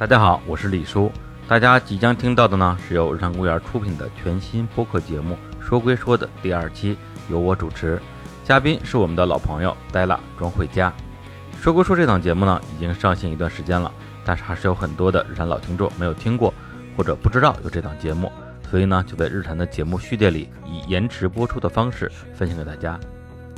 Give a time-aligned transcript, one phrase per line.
[0.00, 1.12] 大家好，我是李叔。
[1.46, 6.96] 大家即将听到的呢，是由日常公园出品的全新播客节目《说归说》的第二期，
[7.28, 8.00] 由我主持，
[8.42, 10.90] 嘉宾是我们的老朋友黛拉庄慧佳。
[11.62, 13.92] 《说归说》这档节目呢，已经上线一段时间了，
[14.24, 16.54] 但是还是有很多的日坛老听众没有听过，
[16.96, 18.32] 或者不知道有这档节目，
[18.70, 22.98] 所以呢，就在日常的节目序列里以延迟播出的方式分享给大家。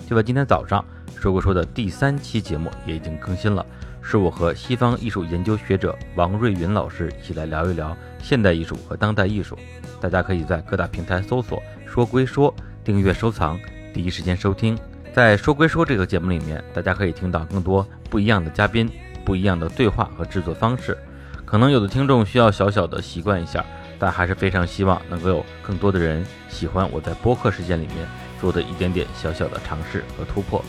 [0.08, 0.84] 就在今天早上，
[1.22, 3.64] 《说归说》的第三期节目也已经更新了。
[4.02, 9.56] 是我和西方艺术研究学者王瑞云老师一起来聊一聊现代艺术和当代艺术。
[10.00, 13.58] 大家可以在各大平台搜索“说归说”，订阅收藏，
[13.94, 14.76] 第一时间收听。
[15.12, 18.90] 在“说归说”这个节目里面，大家可以听到更多不一样的嘉宾、
[19.24, 20.98] 不一样的对话和制作方式。
[21.44, 23.64] 可能有的听众需要小小的习惯一下，
[23.98, 28.08] 但还是非常希望能够有更多的人喜欢我在播客时间里面
[28.40, 30.64] 做的一点点小小的尝试和突破。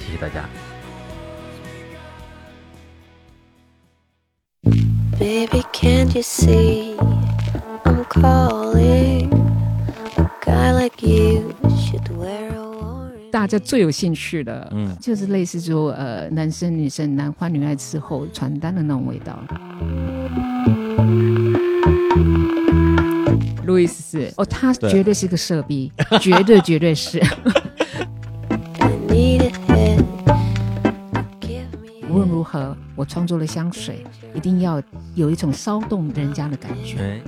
[0.00, 0.63] 谢谢大家。
[13.30, 19.38] 大家最有兴趣的，嗯，就是类似说呃，男生女生、男欢女爱之后传单的那种味道。
[23.64, 27.20] 路易斯，哦，他绝对是个色逼，绝对绝对是。
[32.44, 34.80] 何，我创作了香水，一定要
[35.14, 37.22] 有一种骚动人家的感觉。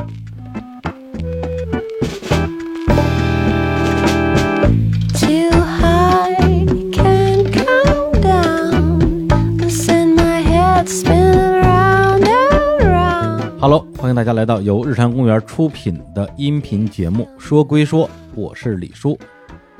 [13.58, 19.18] Hello，欢迎大家来到由日坛公园出品的音频节目《说归说》，我是李叔。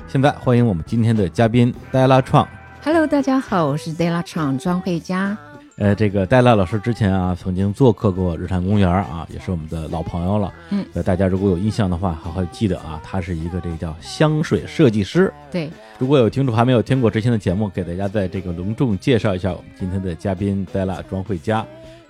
[0.07, 2.45] 现在欢迎我们今天的嘉宾戴拉创。
[2.83, 5.37] Hello，大家好，我是 Della 厂庄慧佳。
[5.77, 10.53] 呃，这个戴拉老师之前啊，曾经做客过日坛公园啊，也是我们的老朋友了。
[10.69, 15.31] 嗯，呃，大家如果有印象的话，好好记得啊，他是一个这个叫香水设计师。
[15.51, 15.69] 对，
[15.99, 21.65] 如果有听众还没有听过之前的节目，给大家在这个隆重介绍一下我们今天的嘉宾戴拉庄慧佳。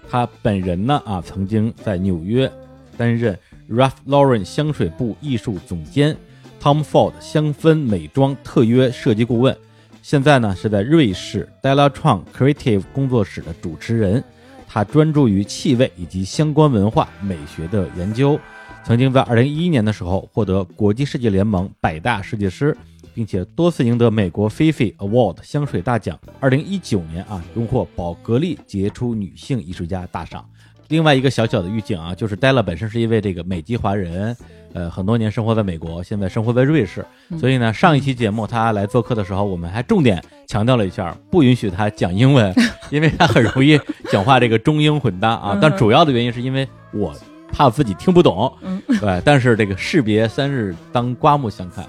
[0.09, 2.49] 他本人呢啊，曾经在纽约
[2.95, 3.37] 担任
[3.69, 6.15] Ralph Lauren 香水部艺术总监
[6.61, 9.57] ，Tom Ford 香氛美妆特约设计顾问。
[10.07, 14.23] 现在呢，是在瑞士 Della 创 Creative 工作室的主持人，
[14.65, 18.39] 他专注于气味以及相关文化美学的研究。
[18.85, 22.73] 曾经在2011年的时候获得国际设计联盟百大设计师，
[23.13, 26.17] 并且多次赢得美国 Fifi Award 香水大奖。
[26.39, 30.49] 2019年啊，荣获宝格丽杰出女性艺术家大赏。
[30.87, 34.33] 另外一个小小的预警啊，就是 Della 本身是一位这个美籍华人。
[34.77, 37.03] 呃，很多年生活在美国，现在生活在瑞士，
[37.39, 42.53] 所以呢，上一期节目他来做客的时候，我们还重点强调了一下，不允许他讲英文，
[42.91, 43.79] 因为他很容易
[44.11, 45.57] 讲话这个中英混搭啊。
[45.59, 47.11] 但主要的原因是因为我
[47.51, 48.55] 怕自己听不懂，
[49.01, 49.19] 对。
[49.25, 51.83] 但是这个士别三日，当刮目相看。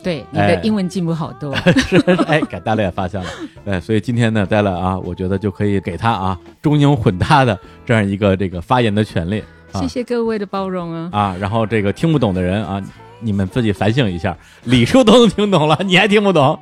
[0.00, 1.52] 对，你的英文进步好多。
[1.88, 1.96] 是，
[2.28, 3.28] 哎，给大家也发现了，
[3.64, 9.42] 对，所以今天呢，戴勒啊，我觉得就可以给他啊中英混搭的这样一个这个发言的权利。
[9.74, 11.10] 谢谢各位的包容啊！
[11.12, 12.82] 啊，然后这个听不懂的人啊，
[13.20, 14.36] 你们自己反省一下。
[14.64, 16.58] 李叔都能听懂了， 你还听不懂？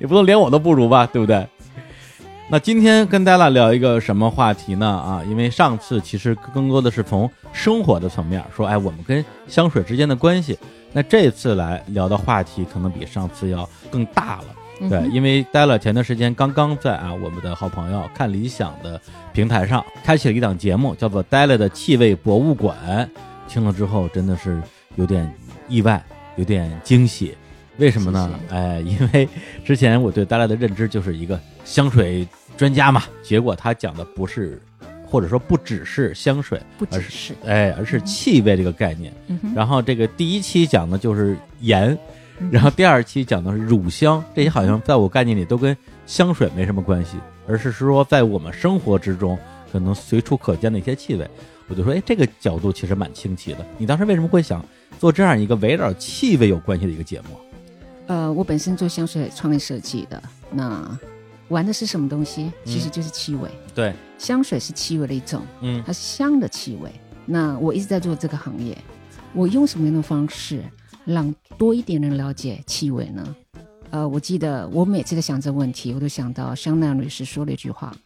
[0.00, 1.46] 也不能连我都不如吧，对不对？
[2.50, 4.86] 那今天跟戴拉聊一个什么话题呢？
[4.86, 10.58] 啊，因为上次其实更多的是从生活的层面说，哎，我们跟香水之间的关系。
[10.92, 14.44] 那这次来聊的话题可能比上次要更大了。
[14.88, 19.00] 对，因为待了前段时间，刚刚在啊我们的好朋友看理想的
[19.32, 22.76] 平台上开启了一档节目，叫做《呆了的气味博物馆》。
[23.48, 24.62] 听了之后真的是
[24.94, 25.28] 有点
[25.68, 26.00] 意外，
[26.36, 27.34] 有点惊喜。
[27.78, 28.30] 为什么呢？
[28.50, 29.28] 哎，因为
[29.64, 34.62] 之前我对呆了的认知就是一个香水专家嘛，结果他讲的不是，
[35.04, 39.12] 或者说不只是香水，而是哎，而是气味这个概念。
[39.54, 41.98] 然后这个第一期讲的就是盐。
[42.50, 45.76] 然后第二期讲的是乳香，这些好像在我概念里都跟
[46.06, 47.16] 香水没什么关系，
[47.46, 49.38] 而是说在我们生活之中
[49.72, 51.28] 可能随处可见的一些气味。
[51.68, 53.58] 我就说，哎，这个角度其实蛮清奇的。
[53.76, 54.64] 你当时为什么会想
[54.98, 57.26] 做这样一个围绕气味有关系的一个节目？
[58.06, 60.98] 呃，我本身做香水创意设计的，那
[61.48, 62.50] 玩的是什么东西？
[62.64, 63.50] 其实就是气味。
[63.74, 66.90] 对，香水是气味的一种，嗯，它是香的气味。
[67.26, 68.74] 那我一直在做这个行业，
[69.34, 70.62] 我用什么样的方式？
[71.08, 73.36] 让多一点人了解气味呢？
[73.90, 77.96] 呃，我记得我每次在想这个问题，我都想到香奈儿女士说了一句话：“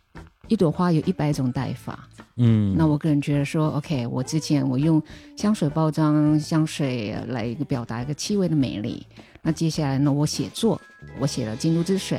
[0.47, 5.03] 一朵花有一百种戴法。”嗯，那我个人觉得说，OK，我之前我用
[5.37, 9.05] 香水包装香水来一个表达一个气味的美丽。
[9.43, 10.81] 那接下来呢，我写作，
[11.19, 12.19] 我写了《京都之水》。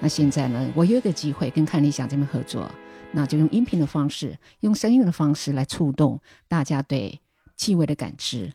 [0.00, 2.68] 那现在呢，我有一个机会跟看理想这边合作。
[3.14, 6.18] 那就用音频的方式，用声音的方式来触动
[6.48, 7.20] 大家对
[7.58, 8.50] 气味的感知。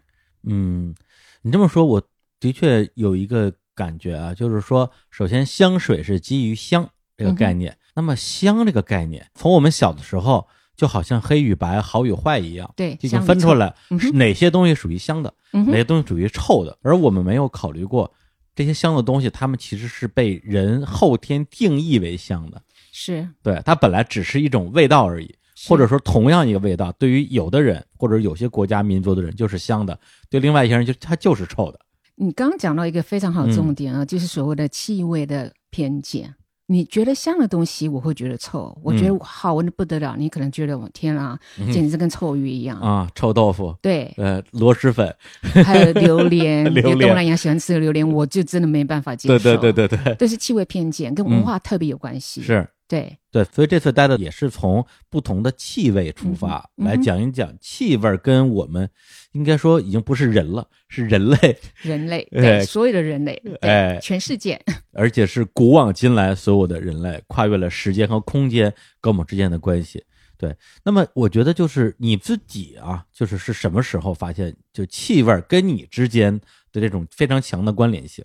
[0.50, 0.95] 嗯，
[1.42, 2.01] 你这么说，我
[2.39, 18.12] 的确有一个感觉啊，就是说，首先香水是基于香这个概念，那么香这个概念，从我们小的时候就好像黑与白、好与坏一样，对，已经分出来是哪些东西属于香的，哪些东西属于臭的，而我们没有考虑过
[18.56, 22.62] 这些香的东西，它们其实是被人后天定义为香的，
[22.92, 25.36] 是对它本来只是一种味道而已。
[25.68, 29.98] 或者说，同样一个味道，对于有的人或者有些国家民族的人就是香的，
[30.30, 31.80] 对另外一些人就它就是臭的。
[32.15, 36.36] 你刚刚讲到一个非常好的重点啊，就是所谓的气味的偏见。
[36.69, 41.39] 你觉得香的东西，我会觉得臭；我觉得好闻的不得了，你可能觉得我天啊，
[41.71, 43.09] 简直跟臭鱼一样啊！
[43.15, 45.15] 臭豆腐，对，呃，螺蛳粉，
[45.63, 49.39] 还有榴莲， 榴莲，东南亚喜欢吃的榴莲，我就真的没办法接受。
[49.39, 52.42] 对对对对对，这是气味偏见，跟文化特别有关系。
[52.42, 52.68] 是。
[52.88, 58.89] 对对，所以这次待的也是从不同的气味出发，来讲一讲气味跟我们
[59.34, 64.60] 应该说已经不是人了，是人类， 人类对所有的人类，哎，全世界，
[64.94, 70.04] 而且是古往今来所有的人类，跨越了时间和空间跟我们之间的关系。
[70.38, 76.40] 对，那么我觉得就是你自己啊，就是是什么时候发现就气味跟你之间
[76.72, 78.24] 的这种非常强的关联性？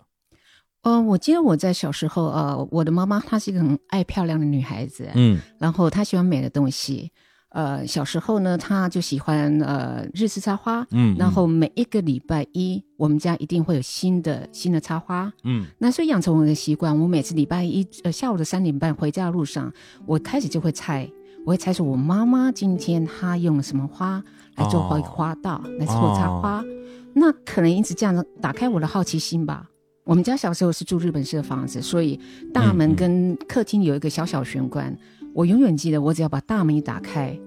[0.83, 7.13] 嗯，我记得我在小时候，呃，我的妈妈她是一个很爱漂亮的女孩子，嗯，然后她喜欢美的东西，
[7.51, 19.73] 呃，小时候呢，她就喜欢呃日式插花，嗯，然后每一个礼拜一，我们家一定会有新的新的插花，嗯，那所以养成我的习惯，我每次礼拜一呃下午的三点半回家的路上，
[20.05, 21.09] 我开始就会猜，
[21.47, 24.21] 我会猜出我妈妈今天她用了什么花
[24.57, 26.65] 来做花花道来做插花，
[27.15, 29.69] 那可能因此这样子打开我的好奇心吧。
[30.05, 32.19] 我们家小时候是住日本式的房子，所以
[32.53, 34.97] 大门跟客厅有一个小小玄关。
[35.33, 37.39] 我永远记得，我只要把大门一打开，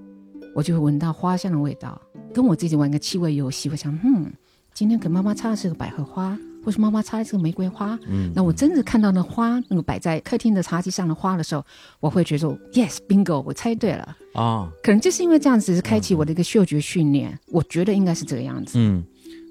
[0.56, 2.02] 我就会闻到花香的味道。
[2.34, 4.32] 跟我自己玩个气味游戏，我想，嗯，
[4.74, 8.00] 今天给妈妈插的是个百合花，或是妈妈插的是个玫瑰花。
[8.08, 11.64] 嗯，那我真的看到那花，那个摆在客厅的茶几上的花的时候，
[12.00, 14.72] 我会觉得，yes，bingo，我猜对了啊。
[14.82, 17.38] 可能就是因为这样子，是开启我的一个嗅觉训练。
[17.48, 18.80] 我觉得应该是这个样子。
[18.80, 19.04] 嗯。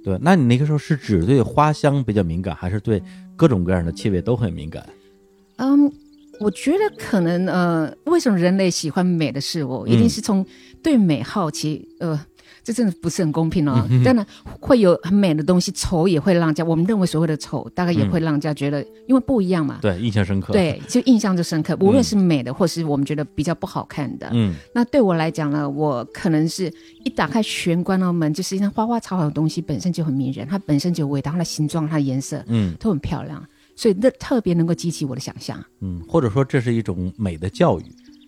[0.04, 3.02] 对，那你那个时候是只对花香比较敏感，还是对
[3.34, 4.86] 各种各样的气味都很敏感？
[5.56, 5.90] 嗯，
[6.40, 10.44] 我觉得可能呃，为什么人类喜欢美的事物，一定是从
[10.82, 12.26] 对美好奇，呃。
[12.64, 13.86] 这真的不是很公平哦。
[14.04, 14.26] 当然
[14.58, 19.78] 会有很美的东西，丑也会让家我们认为所谓的丑，大概也会让家觉得，因为不一样嘛。
[19.82, 20.52] 对，印象深刻。
[20.52, 21.76] 对，就印象就深刻。
[21.80, 24.30] 无论是美的，或是我们觉得比较不好看的。
[24.32, 24.54] 嗯。
[24.74, 26.72] 那对我来讲呢，我可能是
[27.04, 33.44] 一打开玄关的门，就实际上花花草草的东西本身就很迷人，它本身就有味道，它的形状、它的颜色，嗯，都很漂亮，
[33.76, 35.62] 所以那特别能够激起我的想象。
[35.80, 37.84] 嗯，或者说这是一种美的教育。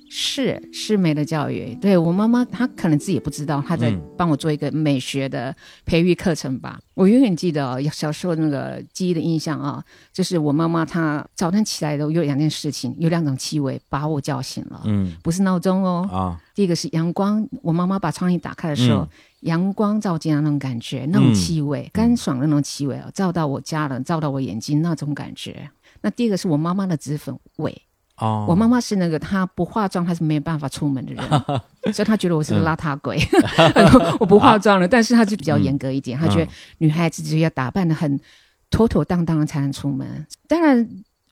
[0.08, 5.54] 是是美的教育，对我妈妈，她可能自己也不知道，她在帮我做一个美学的
[5.84, 6.78] 培育课程吧。
[6.94, 14.80] 我永远记得小时候那个记忆的印象啊，就是我妈妈她早晨起来的有两件事情，有两种气味把我叫醒了。
[14.84, 16.08] 嗯，不是闹钟哦。
[16.10, 19.06] 啊，第一个是阳光，我妈妈把窗帘打开的时候，
[19.40, 25.68] 阳光照进来那种感觉，那种气味，干爽的那种气味哦，照到我家人，照到我眼睛那种感觉。
[26.00, 27.82] 那第二个是我妈妈的脂粉味。
[28.18, 31.24] 哦，我妈妈是那个她不化妆她是没有办法出门的人，
[31.92, 33.18] 所以她觉得我是个邋遢鬼。
[34.18, 38.18] 我不化妆了，但是她就比较严格一点，她觉得女孩子就要打扮的很
[38.70, 40.26] 妥妥当当的才能出门。
[40.48, 40.88] 当然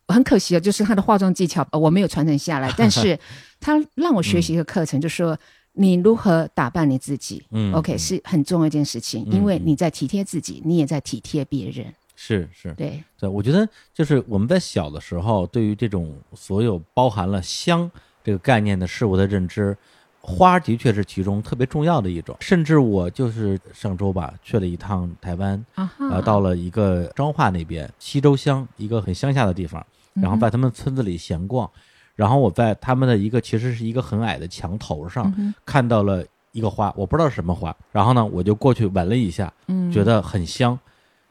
[0.08, 3.18] 很可惜啊，就是她的化妆技巧我没有传承下来，但是
[3.60, 5.38] 她让我学习一个课程，就说
[5.72, 7.42] 你如何打扮你自己。
[7.50, 11.86] 嗯，OK 是很重要一件事情，因为你在体贴自己，你也在体贴别人。
[12.16, 17.90] 是是，对对，我觉得就是我们在小的时候，对于这种所有包含了香
[18.22, 19.76] 这个概念的事物的认知，
[20.20, 22.36] 花的确是其中特别重要的一种。
[22.40, 31.68] 甚至我就是上周吧，去了一趟台湾，啊，到了一个彰化那边西周乡一个很乡下的地方，然后在他们村子里闲逛，
[32.14, 40.78] 然后我在他们的一个其实是一个很矮的墙头上看到了一个花，我不知道是什么花，然后呢，我就过去闻了一下，嗯，觉得很香。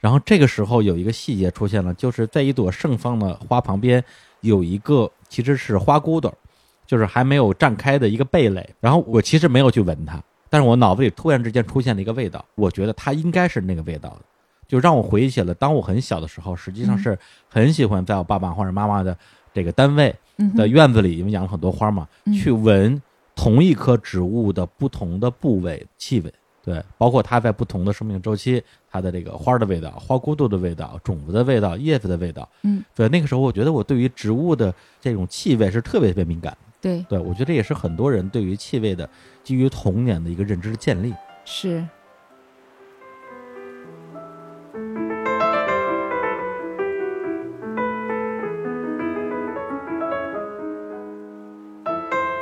[0.03, 4.03] 然后这个时候有一个细节出现了，就是在一朵盛放的花旁边
[4.41, 6.37] 有一个其实是花骨朵，
[6.85, 8.69] 就是还没有绽开的一个蓓蕾。
[8.81, 14.19] 然后我其实没有去闻它，但是我脑子里突然之间出现了一个味道，我觉得它应该是那个味道的，
[14.67, 17.17] 就让我回忆起了当我很小的时候，实际上是
[17.47, 19.17] 很喜欢在我爸爸或者妈妈的
[19.53, 20.13] 这个单位
[20.57, 22.05] 的院子里，因为养了很多花嘛，
[22.37, 23.01] 去闻
[23.37, 26.33] 同一棵植物的不同的部位气味。
[26.65, 34.71] 对，包括它在不同的生命周期，它的这个花的味道、花骨朵的味道、种子的味道、叶子的味道，嗯，对，那个时候我觉得我对于植物的
[35.01, 39.09] 这种气味是特别特别敏感，对对，我觉得这也是很多人对于气味的
[39.43, 41.11] 基于童年的一个认知的建立。
[41.43, 41.83] 是。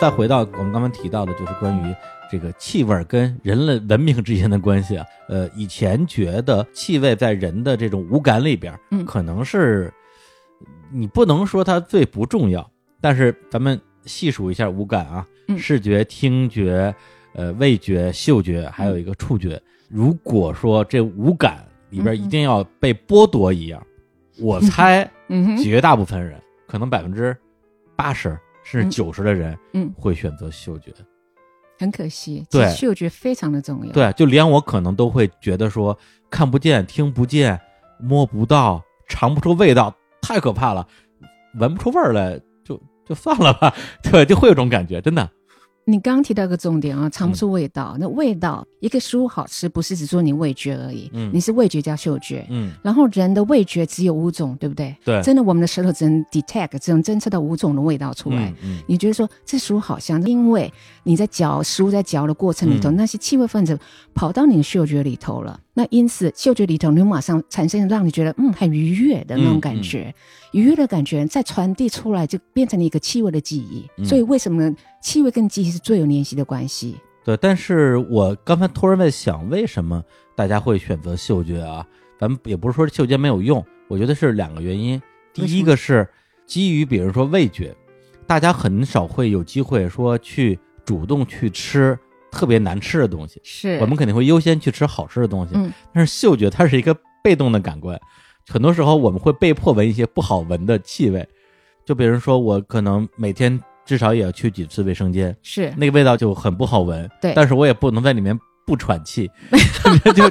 [0.02, 1.96] 再回到我们刚刚提到的，就是关于
[2.32, 5.06] 这个气味跟人类文明之间的关系啊。
[5.28, 9.94] 呃，以前觉得气味在人的这种五感里边，嗯，可能是
[10.90, 12.72] 你不能说它最不重要，
[13.02, 16.96] 但是咱们细数一下五感啊，视觉、听觉、
[17.34, 19.62] 呃味觉、嗅觉，还有一个触觉。
[19.90, 23.86] 如果说这五感里边一定要被剥夺一样，
[24.40, 25.10] 我猜，
[25.62, 27.36] 绝大部分人，可能百分之
[27.98, 28.40] 八十。
[28.64, 30.94] 甚至九十的人，嗯，会选择嗅觉，
[31.82, 35.98] 很可惜，对，嗅觉非常的重要，对，就连我可能都会觉得说，
[36.30, 37.60] 看不见、听不见、
[38.00, 40.88] 摸不到、尝不出味道，太可怕了，
[41.56, 43.74] 闻不出味儿来，就就算了吧，
[44.04, 45.28] 对，就会有种感觉，真的。
[45.86, 47.98] 你刚刚提到一个重点啊，尝不出味道。
[48.00, 54.96] 那味道，一个食物好吃，不是只说你味觉而已，嗯，你是味觉加嗅觉，嗯，然后人的味觉只有五种，对不对？
[55.04, 58.54] 对，真的，我们的舌头只能 detect，只能侦测到五种的味道出来。
[58.64, 60.72] 嗯，你觉得说这食物好香，因为
[61.04, 63.78] 你在嚼食物在嚼的过程里头，那些气味分子
[64.14, 65.60] 跑到你的嗅觉里头了。
[65.74, 70.14] 那因此，嗅觉里头你马上产生让你觉得嗯很愉悦的那种感觉，
[70.52, 73.90] 愉悦的感觉再传递出来，就变成了一个气味的记忆。
[74.04, 74.76] 所以为什么呢？
[75.02, 76.98] 气味跟记忆是最有联系的关系。
[77.24, 80.04] 对，但是我刚才突然在想，为什么
[80.36, 81.86] 大家会选择嗅觉啊？
[82.20, 85.02] 咱们也不是说嗅觉没有用，我觉得是两个原因。
[85.34, 86.06] 第一个是
[86.46, 87.74] 基于，比如说味觉，
[88.28, 91.98] 大家很少会有机会说去主动去吃。
[92.32, 95.52] 特别难吃的东西，是我们肯定会优先去吃好吃的东西。
[95.56, 98.00] 嗯，但是嗅觉它是一个被动的感官，
[98.48, 101.28] 很多时候我们会被迫闻一些不好闻的气味。
[101.84, 107.10] 就比如说，我可能每天至少也要去几次卫生间，是那个味道就很不好闻。
[107.20, 109.30] 对，但是我也不能在里面不喘气，
[110.06, 110.30] 就就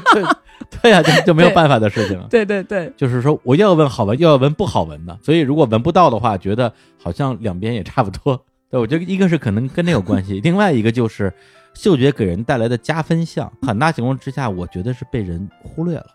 [0.81, 2.29] 对呀，就 就没有办法的事情了。
[2.31, 8.43] 对对对，就是说我要闻好闻，又要闻不好闻的，所以如果闻不到的话，觉得好像两边也差不多。
[8.71, 11.33] 对，我觉得一个是可能跟这有关系，另外一个就是。
[11.75, 16.07] 嗅觉给人带来的加分项，很大情况之下，我觉得是被人忽略了。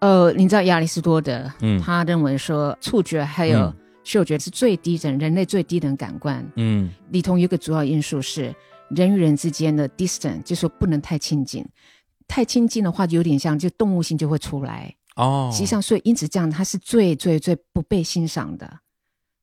[0.00, 3.72] 呃，你知道亚里士多德，嗯，他认为说触觉还有
[4.02, 8.54] 嗅觉是最低等人类最低等感官，嗯，里头有一个主要因素是
[8.90, 11.66] 人与人之间的 distance，就说不能太亲近，
[12.28, 15.48] 太亲近的话就有点像就动物性就会出来哦。
[15.50, 18.70] 实际上，所以因此这样，它是最最最不被欣赏的。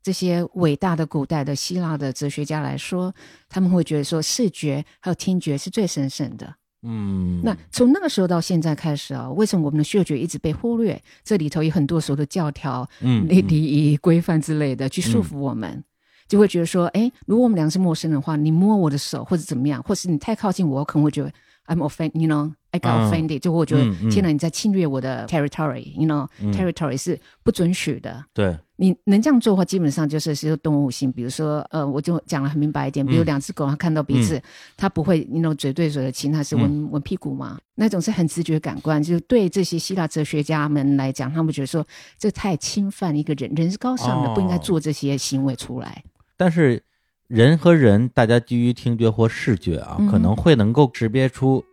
[0.04, 3.14] 这些伟大的古代的希腊的哲学家来说，
[3.48, 6.56] 他们会觉得说视觉还有听觉是最神圣的。
[6.84, 11.00] 嗯，那从那个时候到现在开始啊，为什么我们的嗅觉一直被忽略？
[11.24, 15.84] 这里头有很多所谓的教条、嗯、礼仪规范之类的去束缚我们，
[16.28, 21.32] 就会觉得说，哎，如果我们两个是陌生人的话，你摸我的手或者怎么样，或是你太靠近我，我可能会觉得
[21.72, 28.26] I'm offended，you know，I got offended，就我觉得天哪，你在侵略我的 territory，you know，territory 是不准许的。
[28.34, 28.58] 对。
[28.76, 31.12] 你能这样做的话，基本上就是是动物性。
[31.12, 34.42] 比如说，呃，我就讲的很明白一点，比如两只狗，它看到彼此，
[34.76, 37.60] 它不会你 know，嘴对嘴的亲，它是闻闻屁股嘛？
[37.76, 39.02] 那种是很直觉感官。
[39.02, 41.86] 就是对这些希腊哲学家们来讲，他们觉得说
[42.18, 46.04] 这太侵犯一个人，人是高尚的，不应该做这些行为出来。
[46.36, 46.82] 但是
[47.32, 51.64] 人和人，大家基于听觉或视觉啊，可能会能够识别出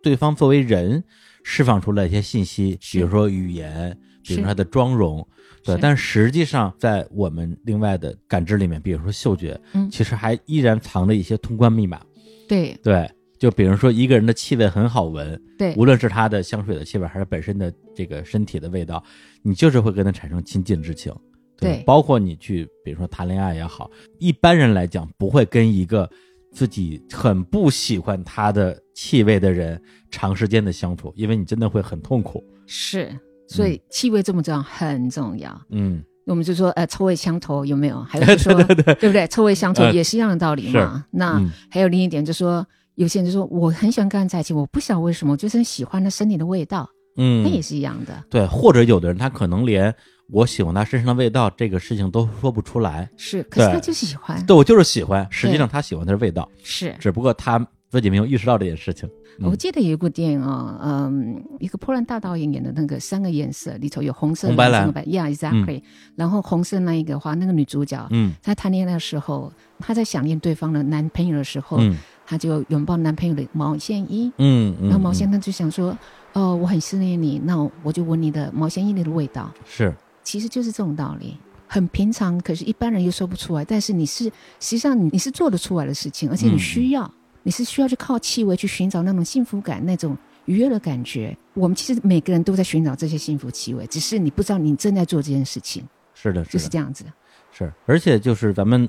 [0.00, 1.02] 对方作为人
[1.42, 5.26] 释放出来一些信息，比如说语言，比如说他的妆容。
[5.64, 12.00] 对，但实际上在我们另外的感知里面，比如说嗅觉，嗯，其实还依然藏着一些通关密码。
[12.48, 13.10] 对对，
[13.40, 19.02] 就比如说一个人的气味很好闻，对，无论是他的香水的气味，还是本身的这个身体的味道，
[19.42, 21.12] 你就是会跟他产生亲近之情。
[21.58, 26.08] 对，包括你去，比如说谈恋爱也好，一般人来讲不会跟一个
[26.52, 32.44] 自己很不喜欢他的气味的人长时间的相处，因为你真的会很痛苦。
[32.66, 33.10] 是。
[33.50, 35.58] 所以气味这么重要，很重要。
[35.70, 37.98] 嗯，我们就说，呃，臭味相投有没有？
[38.02, 39.26] 还有 说，对对不对？
[39.28, 41.02] 臭味相投也是一样的道理嘛。
[41.10, 46.86] 那还有另一点，就说有些人就说，我很喜欢跟人在一起，我不晓得为什么，就是很喜欢他身体的味道。
[47.16, 48.22] 嗯，那也是一样的。
[48.28, 49.92] 对，或者有的人他可能连
[50.30, 53.08] 我喜欢他身上的味道这个事情都说不出来。
[53.16, 54.44] 是，可是他就喜欢。
[54.46, 55.26] 对，我就是喜欢。
[55.30, 56.48] 实际上他喜欢的是味道。
[56.62, 57.58] 是，只不过他
[57.88, 59.08] 自己没有意识到这件事情。
[59.40, 65.80] 我记得有一部电影啊，嗯，一个波兰大导演演的那个《三个颜色》里头有红色、蓝色、白，Yeah，exactly。
[66.16, 75.96] 然后红色那一个话，那个女主角，嗯，她谈恋爱的时候，她在想念对方的男朋友的时候，嗯，她就拥抱男朋友的毛线衣，嗯，然后毛线她就想说，
[76.32, 79.54] 哦，我很思念你，那我就闻你的毛线衣里的味道。
[79.64, 79.94] 是，
[80.28, 81.34] 其实就是这种道理。
[81.66, 83.64] 很平常，可是一般人又说不出来。
[83.64, 87.10] 但是你是实际上你你是做得出来的事情，而且你需要，
[87.44, 91.34] 你是需要去靠气味去寻找那种幸福感、那种愉悦的感觉。
[91.54, 95.82] 我们其实每个人都在寻找这些幸福气味，只是你不知道你正在做这件事情。
[96.12, 97.06] 是的，就是这样子。
[97.50, 98.86] 是，而且就是咱们。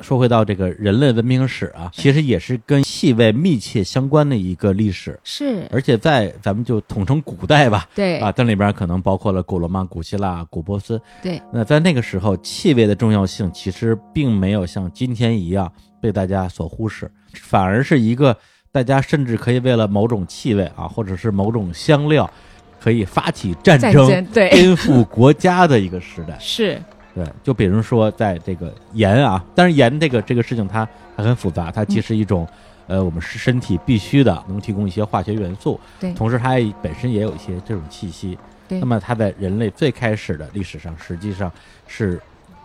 [0.00, 5.18] 说回到这个人类文明史啊，其实也是跟气味密切相关的一个历史。
[5.24, 11.00] 是，而且在咱们就统称古代吧，对啊，这里边可能包括了古罗马、古希腊、古波斯。
[11.22, 18.36] 对，那在那个时候，气味的重要性其实并没有像今天一样被大家所忽视，反而是一个
[18.70, 22.30] 大家甚至可以为了某种气味啊，或者是某种香料，
[22.78, 26.36] 可以发起战争、颠覆国家的一个时代。
[26.40, 26.80] 是。
[27.16, 32.46] 对，就比如说，在这个盐啊，但是盐这个这个事情它它很复杂，它既是一种，
[32.86, 38.78] 呃，我们是身体必须的，能提供一些化学元素，对，同时它本身也有一些这种气息，对。
[38.80, 41.50] 那么它在人类最开始的历史上，实际上
[41.86, 42.20] 是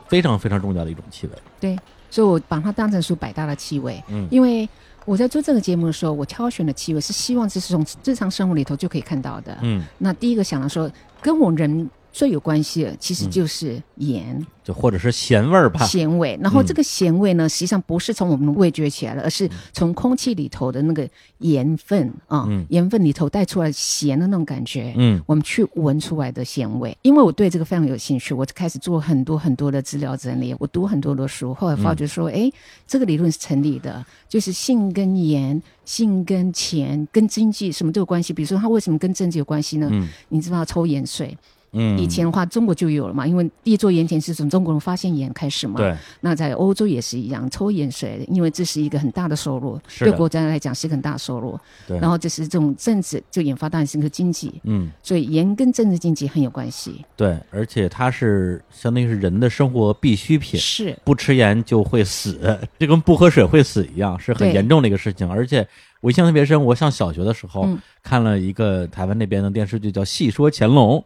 [0.09, 1.33] 非常非常重要的一种气味。
[1.57, 1.79] 对，
[2.09, 4.67] 所以我把它当成是百搭的气味，嗯，因为
[5.05, 9.81] 我在做这个节目的时候，我挑选的气味是希望这是从日常生活里头就可以看到的，嗯。
[9.97, 10.91] 那第一个想到说，
[11.21, 11.89] 跟我人。
[12.11, 15.85] 最有关系的其实就是盐，就或者是咸味儿吧。
[15.85, 21.07] 咸味，然后这个咸味呢，实际上不是从我们的味觉起来的，而是从空气里头的那个
[21.39, 24.93] 盐分啊，盐分里头带出来咸的那种感觉。
[24.97, 26.95] 嗯，我们去闻出来的咸味。
[27.01, 32.51] 因为我对这个非常有兴趣，我就开始做很多很多的资料整理，我读很多的书，后来发觉说，哎，
[32.85, 38.33] 这个理论是成立的，就是性跟盐、性跟钱、跟经济什么都有关系。
[38.33, 39.87] 比如说，它为什么跟政治有关系呢？
[39.91, 41.37] 嗯，你知道抽盐税。
[41.73, 45.77] 嗯，以前的话，中国就有了嘛，因为第一座盐田是从中国人发现盐开始嘛。
[45.77, 45.95] 对。
[46.19, 51.57] 那在欧洲也是一样，抽盐水，因为这是一个很大的收入，对国家来讲是一个很大收入。
[51.87, 51.97] 对。
[51.99, 54.53] 然后这是这种政治就引发当然是一个经济。
[54.63, 54.91] 嗯。
[55.01, 57.05] 所以盐跟政治经济很有关系。
[57.15, 60.59] 对，而且它是相当于是人的生活必需品。
[60.59, 60.97] 是。
[61.03, 65.65] 不吃盐就会死， 就跟不喝水会死一样，是很严重的一个事情，而且。
[66.01, 67.67] 我印象特别深，我上小学的时候
[68.03, 71.03] 看了一个台湾那边的电视剧，叫《戏说乾隆》，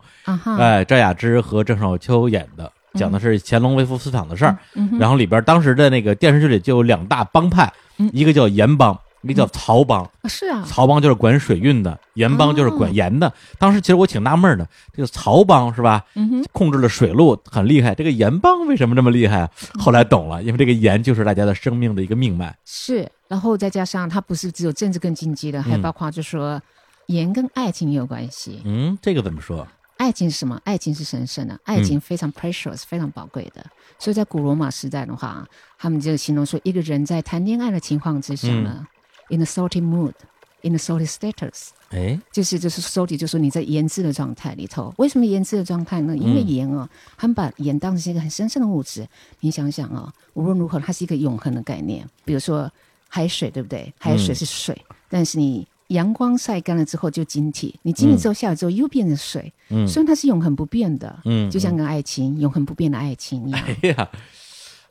[0.58, 4.58] 哎，赵雅芝和郑少秋演的，讲的是乾隆微服私访的事儿。
[5.00, 7.72] 然后里边当时的那个电视剧里就有两大帮派，
[8.12, 9.00] 一个叫盐帮。
[9.22, 13.34] 一个叫曹帮，是啊，曹帮就是管水运的，盐帮就是管盐的。
[13.58, 16.04] 当时其实我挺纳闷的，这个曹帮是吧？
[16.14, 19.50] 嗯，控制了水路很厉害，这个盐帮为什么这么厉害啊？
[19.80, 22.56] 后来懂了，因为这个盐就是大家的生命的一个命脉。
[22.66, 26.62] 是，然后再加上它不是只有政治跟经济的，还包括就是说
[27.08, 28.62] 盐跟爱情也有关系。
[28.66, 29.68] 嗯，这个怎么说？
[29.98, 30.60] 爱情是什么？
[30.66, 33.66] 爱情是神圣的，爱情非常 precious，非常宝贵的。
[33.98, 38.86] 所以在古罗马时代的话，他们就形容说，一个人在谈恋爱的情况之下呢。
[39.30, 40.14] In a salty mood,
[40.62, 44.94] in a salty status，哎，就是就是 salty，就是说你在盐渍的状态里头。
[44.98, 46.16] 为什么盐渍的状态呢？
[46.16, 49.08] 因为盐啊，他们把盐当成是一个很神圣的物质。
[49.40, 52.08] 你想想啊，无论如何，它是一个永恒的概念。
[52.24, 52.72] 比如说
[53.16, 53.94] 海水，对不对？
[53.98, 61.18] 海水是水，但是你阳光晒干了之后就晶体，你晶体之后下来之后又变成水，嗯，所以它是永恒不变的。
[61.24, 63.64] 嗯，就像跟爱情永恒不变的爱情一样。
[63.82, 64.10] 哎呀。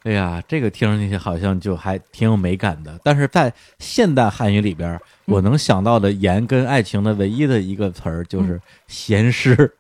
[0.05, 9.73] 哎呀，这个听上去好像就还挺有美感的，但是在现代汉语里边，我能想到的盐跟爱情的唯一的一个词儿就是咸湿。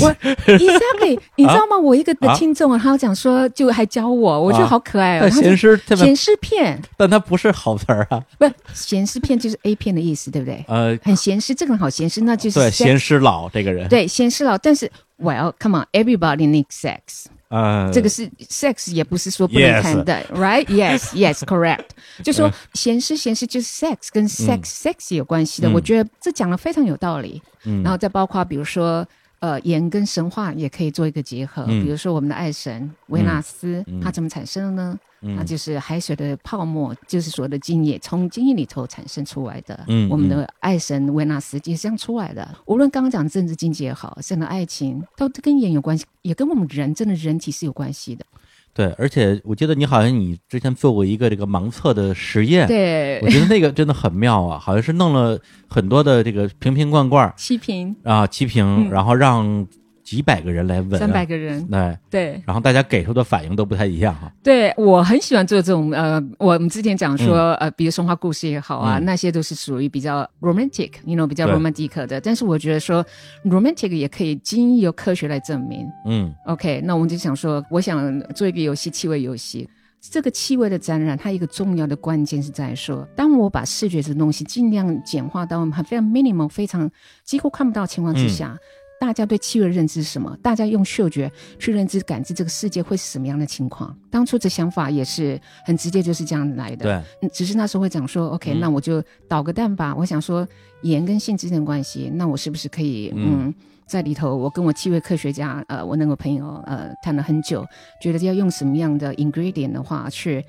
[0.00, 0.10] 我
[0.46, 1.78] exactly，你知道吗？
[1.78, 5.28] 我一个的听众啊，他讲说就还教我，我觉得好可爱哦。
[5.30, 8.22] 咸湿，咸湿片，但它不是好词儿啊。
[8.38, 10.64] 不是咸湿片就是 A 片的意思，对不对？
[10.68, 13.88] 呃，很咸湿，这个人好咸湿，那就是对咸湿佬这个人。
[13.88, 17.26] 对咸湿佬，但是 Well，come on，everybody needs sex。
[17.48, 21.86] 啊，这个是 sex，也不是说不能谈的，right？Yes，Yes，correct。
[22.22, 25.68] 就说闲事，闲事就是 sex，跟 sex，sex 有关系的。
[25.70, 27.42] 我觉得这讲的非常有道理。
[27.82, 29.06] 然后再包括比如说。
[29.40, 34.98] 呃，盐跟神话也可以做一个结合，比如说我们的爱神维纳斯，它怎么产生的呢？
[35.22, 39.78] 那就是海水的泡沫，就是所谓的精液，从精液里头产生出来的。
[40.08, 42.56] 我们的爱神维纳斯也是这样出来的。
[42.64, 48.24] 无论刚刚讲政治经济也好，甚至爱情，都跟盐有关系，也跟我们人真的人体是有关系的。
[48.72, 59.66] 对，而且我记得你好像你之前做过一个这个盲测的实验，对，我觉得那个真的很妙啊，好像是弄了很多的这个瓶瓶罐罐，七瓶啊，七瓶，然后让。
[60.10, 64.28] 几百个人来问，三百个人，对对，然后大家给出的反应都不太一样哈。
[64.42, 72.20] 对我很喜欢做这种呃，我们之前讲说呃，比如神话故事也好啊，那些都是属于比较 romantic，you know，比较 romantic 的。
[72.20, 73.06] 但是我觉得说
[73.44, 75.86] romantic 也可以经由科学来证明。
[76.06, 79.70] 嗯，OK，那我们就想说，我想做一个游戏，气味游戏。
[80.00, 86.90] 这个气味的展览，它一个重要的关键是在说，当我把视觉这东西尽量简化到很非常 minimal、非常
[87.22, 88.58] 几乎看不到情况之下。
[89.00, 90.36] 大家对气味认知是什么？
[90.42, 93.96] 大家用嗅觉去认知、感知这个世界会是什么样的情况？
[94.10, 97.02] 当初的想法也是很直接，就是这样来的。
[97.18, 99.94] 对，只是那时候会讲说，OK，那我就捣个蛋吧。
[99.96, 100.46] 我想说，
[100.82, 103.52] 盐跟性之间的关系，那我是不是可以，嗯，
[103.86, 107.66] 在里头，我跟我气味科学家，呃，我那个朋友，呃，谈了很久，
[108.02, 110.44] 觉得要用什么样的 ingredient 的话，去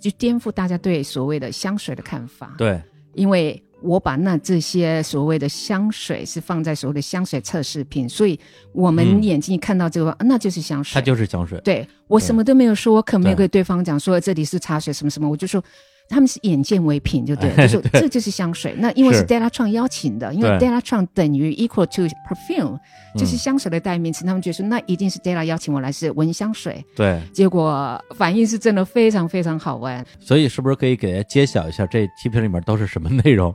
[0.00, 2.54] 去颠覆大家对所谓的香水的看法。
[2.56, 2.80] 对，
[3.12, 3.62] 因为。
[3.82, 8.38] 我把那这些所谓的香水是放在所谓的香水测试品，所以
[8.72, 11.60] 我们眼睛看到这个，那就是香水，它就是香水。
[11.64, 15.62] 对我什么都没有说，我可没有跟对方讲说这里是茶水什么什么，我就说
[16.08, 18.74] 他们是眼见为凭，就对， 就说这就是香水。
[18.76, 22.78] 那因为是 Della 创邀请的，因为 Della 创等于 equal to perfume，
[23.16, 26.84] 就是香水的代名词，他们觉得那一定是 Della 邀请我来是闻香水。
[26.94, 30.04] 对，结果反应是真的非常非常好闻。
[30.20, 33.54] 所以是不是可以给大家揭晓一下这七瓶里面都是什么内容？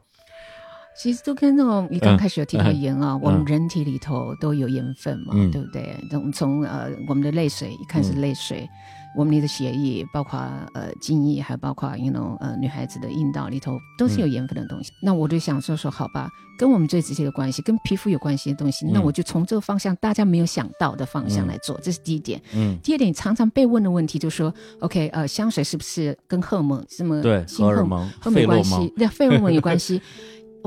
[0.98, 5.96] 其实都跟那种你刚开始有提到盐啊，我们人体里头都有盐分嘛，对不对？
[6.10, 8.68] 从从呃我们的泪水，一看是泪水，
[9.16, 10.40] 我们的血液，包括
[10.74, 14.92] 呃精液，还包括 you know 呃女孩子的阴道里头都是有盐分的东西。
[15.02, 22.42] 那我就想说说，好吧，跟我们最直接的关系，跟皮肤有关系的东西，那我就从这个方向大家没有想到的方向来做，这是第一点。
[22.56, 28.94] 嗯，第二点常常被问的问题就是说，OK，呃，香水是不是跟荷尔蒙什么对荷尔蒙、荷尔蒙关系？
[28.98, 30.02] 对，费洛蒙有关系。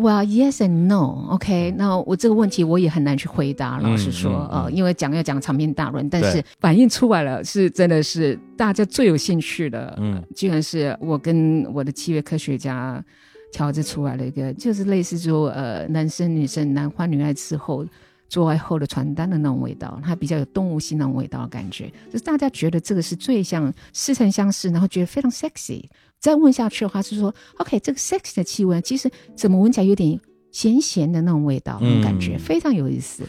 [0.00, 1.26] Well, yes and no.
[1.30, 3.78] OK，那我这个问题我也很难去回答。
[3.80, 9.94] 老实说，呃，因为讲要讲长篇大论，但是反映出来了，是真的是大家最有兴趣的。
[10.00, 13.04] 嗯，居然是我跟我的七月科学家
[13.52, 17.84] 调制出来了一个，就是类似说，呃，男生女生男欢女爱之后
[18.28, 25.84] 做爱后的传单的那种味道，它比较有动物性那种味道的感觉，就是大家觉得这个是最像似曾相识，然后觉得非常 sexy。
[26.20, 30.20] 再问下去的话是说，OK，这个 sex 的气味其实怎么闻起来有点
[30.52, 33.24] 咸咸的那种味道，那种感觉非常有意思。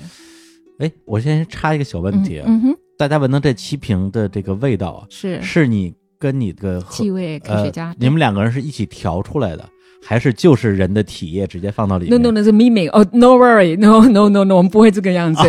[0.80, 9.70] 哎，我先插一个小问题，嗯哼，大家闻到这七瓶的这个味道啊，是是你跟你的气味科学家，你们两个人是一起调出来的。
[10.04, 12.90] 还是就是人的体液直接放到里面？No No No，是 mimic。
[12.92, 15.42] 哦，No worry，No No No No，我们不会这个样子。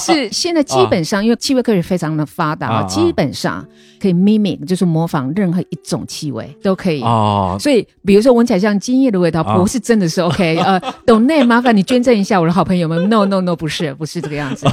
[0.00, 3.64] 是是，现在基本上因为气味科学非常的发达，基本上
[4.00, 7.02] 可以 mimic，就是模仿任何一种气味都可以。
[7.02, 7.56] 哦。
[7.60, 10.56] 所以比如说闻起来像精液的味道，不是真的是 OK。
[10.64, 13.08] 呃，董内，麻烦你捐赠一下我的好朋友们。
[13.08, 14.66] No No No，不是不是这个样子，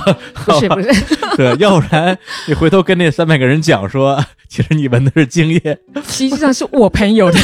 [0.45, 0.89] 不 是不是。
[1.35, 7.37] 对，要不然你回头跟那三百个人讲说，其实你闻的是精液，实际上是我朋友的。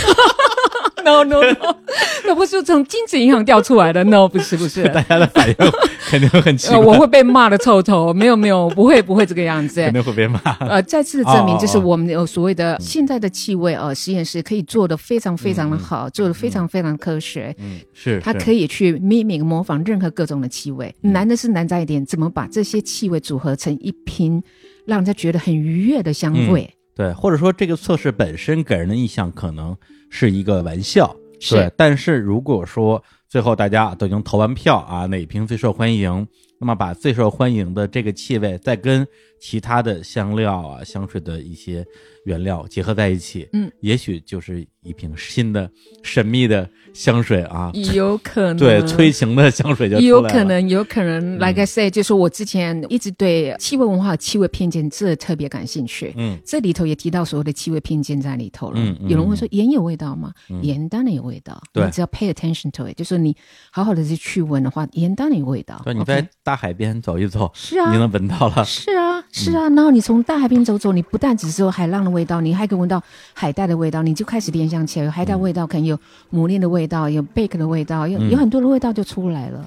[1.05, 1.75] No no no，
[2.25, 4.03] 那不是从精子银行调出来的。
[4.03, 4.83] No，不是不是。
[4.89, 5.55] 大家的反应
[6.09, 6.77] 肯定很奇怪。
[6.79, 8.11] 我会被骂的臭头。
[8.11, 9.83] 没有没有，不会不会这个样子。
[9.83, 10.39] 肯定会被骂。
[10.61, 17.55] 呃，再次的证明，就是我们有所谓的现在的气味呃实验室可以做的非常非常的好，做的非常非常科学。
[17.59, 18.19] 嗯，是。
[18.19, 20.93] 它可以去 mimic 模仿任何各种的气味。
[21.01, 24.41] 难的是难在一点，怎么把这些气味组合成一瓶，
[24.87, 26.73] 让人家觉得很愉悦的香味。
[26.95, 29.77] 对，或者说这个测试本身给人的印象可能。
[30.17, 31.13] 是一个玩笑，
[31.51, 31.69] 对。
[31.75, 36.25] 但是如果说最后大家都已经投完票啊，哪瓶最受欢迎，
[36.57, 39.05] 那么把最受欢迎的这个气味再跟
[39.39, 41.85] 其他的香料啊、香水的一些。
[42.25, 45.69] 原料结合在一起，嗯，也许就是一瓶新的
[46.01, 51.37] 神秘的香水啊，有可能对催情的香水就有可能，有可能。
[51.37, 58.79] Like I say，就是我之前一直对气味文化、气味偏见这特别感兴趣，嗯，这里头也提到所有的气味偏见在里头了。
[58.79, 60.33] 嗯有人会说盐有味道吗？
[60.63, 63.37] 盐当然有味道，对，只要 pay attention to it，就是你
[63.69, 65.79] 好好的去去闻的话，盐当然有味道。
[65.85, 68.65] 对，你在大海边走一走，是啊，你能闻到了。
[68.65, 72.09] 是啊，是啊，然后你从大海边走走，你不但只是有海浪的。
[72.09, 75.97] 味道，你还可以闻到海带的味道，你就开始联想起来，有海带味道，可能有
[76.31, 79.65] 牡蛎的味道，有贝壳的味道，有有很多的味道就出来了。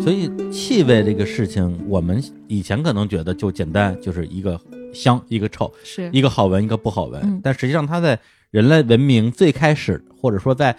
[0.00, 4.58] 所以气味这个事情，我们以前可能觉得就简单，就是一个
[4.94, 7.38] 香，一个臭，是一个好闻，一个不好闻。
[7.42, 8.18] 但实际上，它在
[8.50, 10.74] 人类文明最开始，或者说在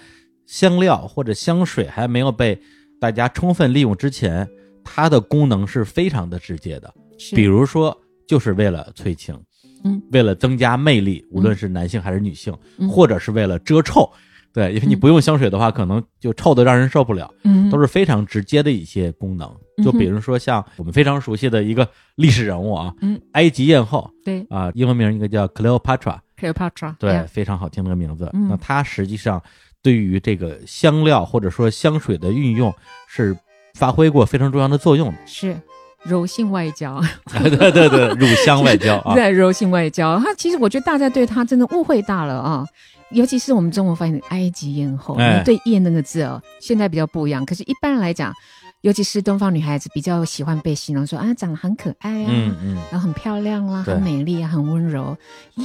[0.48, 2.60] 香料或者香水还没有被
[3.00, 4.48] 大家充分利用之前，
[4.84, 6.92] 它的功能是非常的直接的。
[7.36, 7.96] 比如说，
[8.28, 9.38] 就是为了催情，
[9.84, 12.56] 嗯，为了增加魅力，无论是男性还是女性，
[12.90, 14.10] 或者是为了遮臭，
[14.54, 19.54] 对，因为你不用香水的话，可能就臭的让人受不了，嗯，都是非常直接的一些功能。
[19.84, 28.32] 就比如说像我们非常熟悉的一个历史人物啊，嗯，埃及艳后，对，啊，英文名应该叫 Cleopatra，Cleopatra，对，非常好听的名字。
[28.34, 29.44] 那她实际上。
[29.88, 32.74] 对于这个香料或者说香水的运用，
[33.08, 33.34] 是
[33.74, 35.14] 发挥过非常重要的作用。
[35.26, 35.58] 是，
[36.04, 37.02] 柔性外交，
[37.42, 40.20] 对 对对， 乳香外交啊，对柔性外交。
[40.20, 42.68] 他其实我觉得大家对他真的误会大了啊，
[43.12, 47.46] 尤其是我们中国翻译埃及艳后，对艳那个字哦，现在比较不一样。
[47.46, 48.34] 可是，一般人来讲，
[48.82, 55.18] 尤其是东方女孩子比较喜欢被形容说啊，长得很可爱啊，嗯嗯，然后很漂亮啦，很美丽啊，很温柔。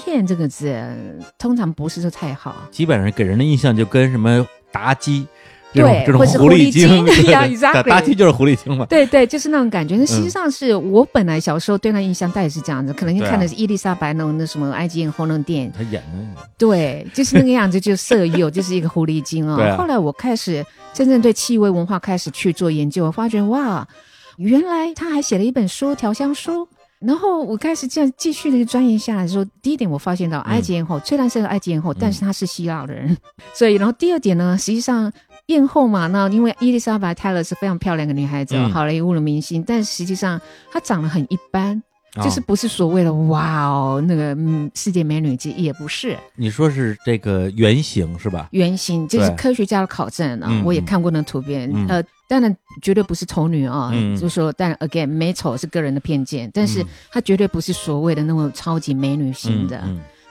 [0.06, 5.26] 艳这个字通常不是说太好，基本上给人的印象就跟什么妲己。
[5.72, 6.88] 对，或是狐狸精
[7.24, 7.44] 一样，
[7.84, 8.84] 妲己就是狐狸精嘛。
[8.86, 9.96] 对对，就是那种感觉。
[9.96, 12.92] 那实际上是我本来小时候对那印象，大概是这样子。
[12.92, 16.42] 可能就看的是伊丽莎白那种那什么埃及艳后那种电影，他演的。
[16.58, 19.76] 对，就是那个样子，就色诱，就是一个狐狸精啊。
[19.76, 23.88] 后来我开始真正对气味文化开始去做研究，我发觉哇，
[24.36, 26.66] 原来他还写了一本书《调香书》。
[27.00, 33.16] 然后我开始这样继续的钻研下来，说第一点，我发现到埃及艳后虽然是个埃及艳后，但是她是希腊的人。
[33.54, 35.10] 所以，然后第二点呢，实际上。
[35.46, 41.82] 艳后嘛，那因为伊丽莎白泰勒是非常漂亮的女孩子，好莱坞的明星，但实际上她长得很一般，
[42.22, 46.16] 就是不是所谓的哇哦那个嗯世界美女级，也不是。
[46.36, 48.48] 你说是这个原型是吧？
[48.52, 59.82] 原型就是科学家的考证啊，我也看过那图片，呃，当然绝对不是丑女啊，就是说，但 again 美丑是个人的偏见，但是她绝对不是所谓的那种超级美女型的。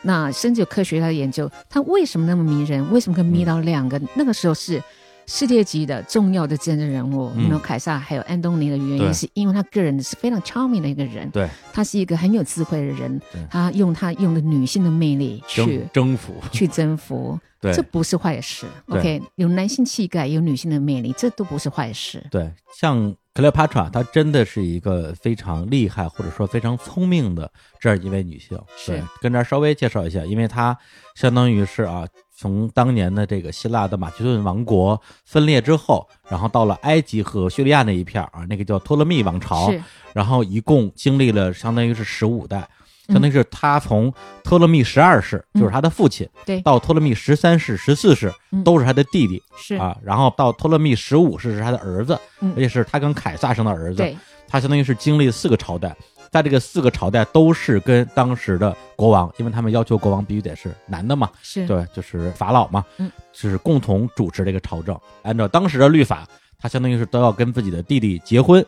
[0.03, 2.91] 那甚至有科学家研究，他为什么那么迷人？
[2.91, 4.01] 为什么可以迷倒两个？
[4.15, 4.81] 那个时候是。
[5.27, 18.65] 世界级的重要的政治人物，你说凯撒还有安东尼的原因，是因为他个人是非常 charming 的一个人，对，他是一个很有智慧的人，他用他用的女性的魅力去征服，去征服， 对，这不是坏事。
[18.87, 22.21] OK，有男性气概，有女性的魅力，这都不是坏事。
[22.29, 23.15] 对，像。
[23.33, 28.59] 克莱帕特啊，她真的是一个非常厉害或者说非常聪明的这样一位女性。
[28.75, 30.77] 是，跟这儿稍微介绍一下，因为她
[31.15, 39.71] 相当于是啊，从当年的这个希腊的马其顿王国分裂之后，然后到了埃及和叙利亚那一片儿啊，那个叫托勒密王朝，
[40.13, 42.67] 然后一共经历了相当于是十五代。
[43.11, 44.11] 相当于是他从
[44.43, 53.97] 托勒密十二世，就是他的父亲，对，到托勒密十三世、十四世都是他的弟弟，是啊，然后到托勒密十五世是他的儿子，而且是他跟凯撒生的儿子。
[53.97, 55.95] 对，他相当于是经历四个朝代，
[56.31, 64.97] 在这个四个朝代都是跟当时的国王，因为他们要求国王必须得是男的嘛，是对，就是法老嘛，嗯，就是共同主持这个朝政。
[65.23, 66.27] 按照当时的律法，
[66.59, 68.65] 他相当于是都要跟自己的弟弟结婚。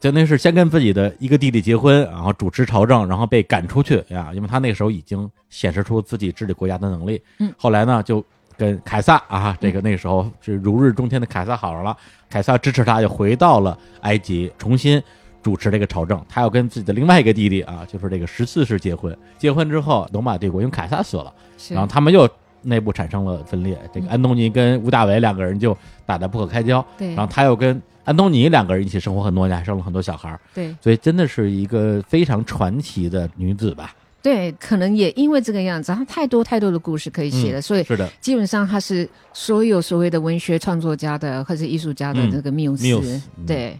[0.00, 7.20] 相当于是先跟自己的一个弟弟结婚，然后主持朝政，然后被赶出去呀，因为他那个时候已经显示出自己治理国家的能力。
[7.40, 8.24] 嗯，后来呢，就
[8.56, 11.96] 跟凯撒啊，这个那个时候是如日中天的凯撒好上了，
[12.30, 15.02] 凯撒支持他，又回到了埃及，重新
[15.42, 16.24] 主持这个朝政。
[16.28, 19.16] 他要跟自己的另外一个弟弟啊，就是这个十四世结婚。
[19.36, 21.34] 结婚之后，罗马帝国因为凯撒死了，
[21.70, 22.28] 然后他们又
[22.62, 23.76] 内部产生了分裂。
[23.92, 26.84] 这个安东尼跟吴大维两个人就打得不可开交。
[26.96, 27.82] 对，然后他又跟。
[28.08, 30.40] 安东尼两个人一起生活很多年，还生了很多小孩儿。
[30.54, 33.94] 对，所以真的是一个非常传奇的女子吧？
[34.22, 43.20] 对，可能也因为这个样子，她太多太多的故事可以写了，所以是的，基本上她是所有所谓的文学创作家的或者艺术家的这个缪斯。
[43.46, 43.78] 对。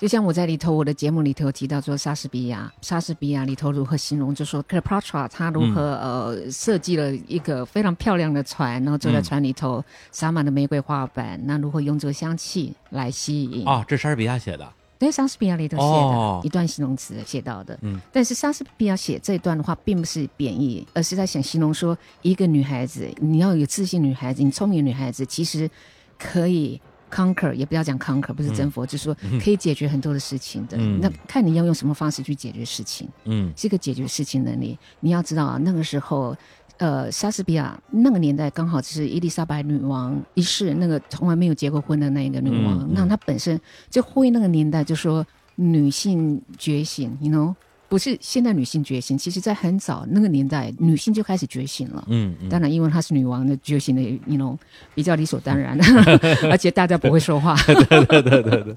[0.00, 13.66] 就像我在里头，我的节目里头提到说，莎士比亚，莎士比亚里头如何形容，就说 Cleopatra 他如何呃设计了一个非常漂亮的船，然后坐在船里头洒满了玫瑰花瓣，那如何用这个香气来吸引？
[13.66, 14.66] 啊，这莎士比亚写的，
[14.98, 17.78] 对，莎士比亚里头写的一段形容词写到的。
[17.82, 25.70] 嗯，但是莎士比亚写这一段的话，并不是贬义，而是在想形容说，一个女孩子，你要有自信，女孩子，你聪明女孩子，其实
[26.18, 26.80] 可以。
[27.10, 30.76] Conquer 也不要讲 conquer，不是征服，就是说可以解决很多的事情的。
[30.76, 33.08] 那看你要用什么方式去解决事情。
[33.24, 36.36] 嗯，这个解决事情能力，你要知道啊，那个时候，
[36.78, 47.54] 呃，莎士比亚那个年代刚好就是伊丽莎白女王一世，那个从来没有结过婚的那一个女王，那她本身就呼应那个年代，就说女性觉醒，you know。
[47.90, 52.04] 不是现代女性觉醒，其实在很早那个年代，女性就开始觉醒了。
[52.06, 54.56] 嗯，当然，因为她是女王的觉醒的，你 know
[54.94, 55.76] 比较理所当然，
[56.48, 57.56] 而且大家不会说话。
[57.66, 58.76] 对对对对对。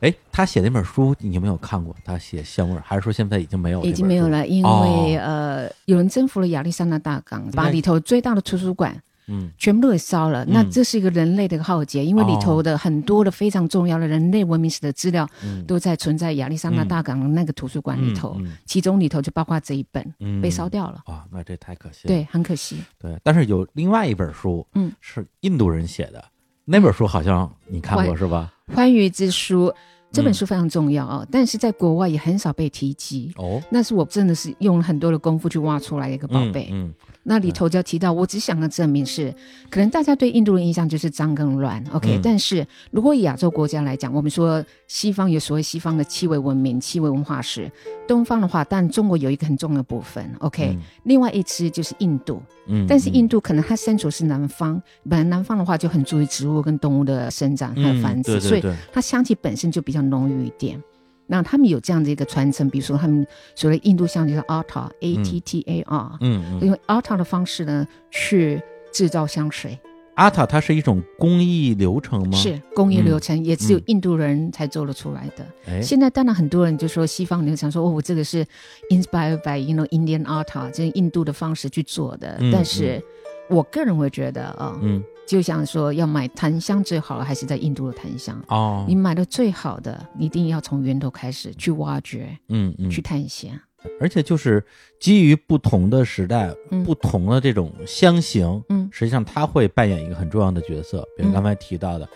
[0.00, 1.96] 哎，他写那本书你有没有看过？
[2.04, 3.82] 他写香味儿，还是说现在已经没有？
[3.82, 9.02] 已经没有了，因为呃，有人征服了亚历山大大港，把里头最大的图书馆。
[9.30, 10.44] 嗯，全部都给烧了。
[10.46, 15.26] 那这是一个人类的一个浩劫，因为里头的很多的非常重要的人类文明史的资料，
[15.66, 18.36] 都在存在亚利桑那大港的那个图书馆里头。
[18.66, 21.00] 其中里头就包括这一本被烧掉了。
[21.06, 22.06] 啊，那这太可惜。
[22.06, 22.76] 对，很可惜。
[22.98, 26.24] 对，但是有另外一本书，嗯，是印度人写的，
[26.64, 28.52] 那本书好像你看过是吧？
[28.74, 29.68] 《欢愉之书》。
[30.12, 33.62] 这本书非常重要哦，但是在国外也很少被提及哦。
[33.70, 36.68] 那是我真的是用了很多的功夫去挖出来的一个宝贝。
[36.72, 36.92] 嗯。
[37.22, 39.34] 那里头就要提到，我只想要证明是，
[39.68, 42.18] 可能大家对印度的印象就是脏跟乱，OK？
[42.22, 47.70] 但是如果亚洲国家来讲，我们说西方有所谓西方的气味文明、气味文化史，
[48.08, 50.76] 东方的话，但中国有一个很重要的部分，OK？
[51.04, 60.82] 另外一支就是印度，嗯，但是印度可能它身处是南方，本来南方的话就很注意植物跟动物的生长还有繁殖，所以它香气本身就比较浓郁一点。
[61.30, 68.60] 那他们有这样的一个传承，比如说他们所谓印度香就是 Atta，A T T A R，嗯，用 Atta 的方式呢去
[68.92, 69.78] 制造香水。
[70.16, 72.36] Atta 它是一种工艺流程吗？
[72.36, 75.80] 是工艺流程，也只有印度人才做得出来的。
[75.80, 78.44] 现在当然很多人就说西方流程说哦，我这个是
[78.90, 82.38] inspired by you know Indian Atta，这是印度的方式去做的。
[82.52, 83.00] 但是
[83.48, 85.00] 我个人会觉得啊，嗯。
[85.30, 88.84] 就想说要买檀香最好了，还是在印度的檀香哦。
[88.88, 93.52] 你买的最好的，你一定要从源头开始去挖掘，嗯嗯，去探险。
[94.00, 94.60] 而且就是
[94.98, 96.52] 基于不同的时代、
[96.84, 101.06] 不同的这种香型，嗯，实际上它会扮演一个很重要的角色。
[101.16, 102.08] 比如刚才提到的，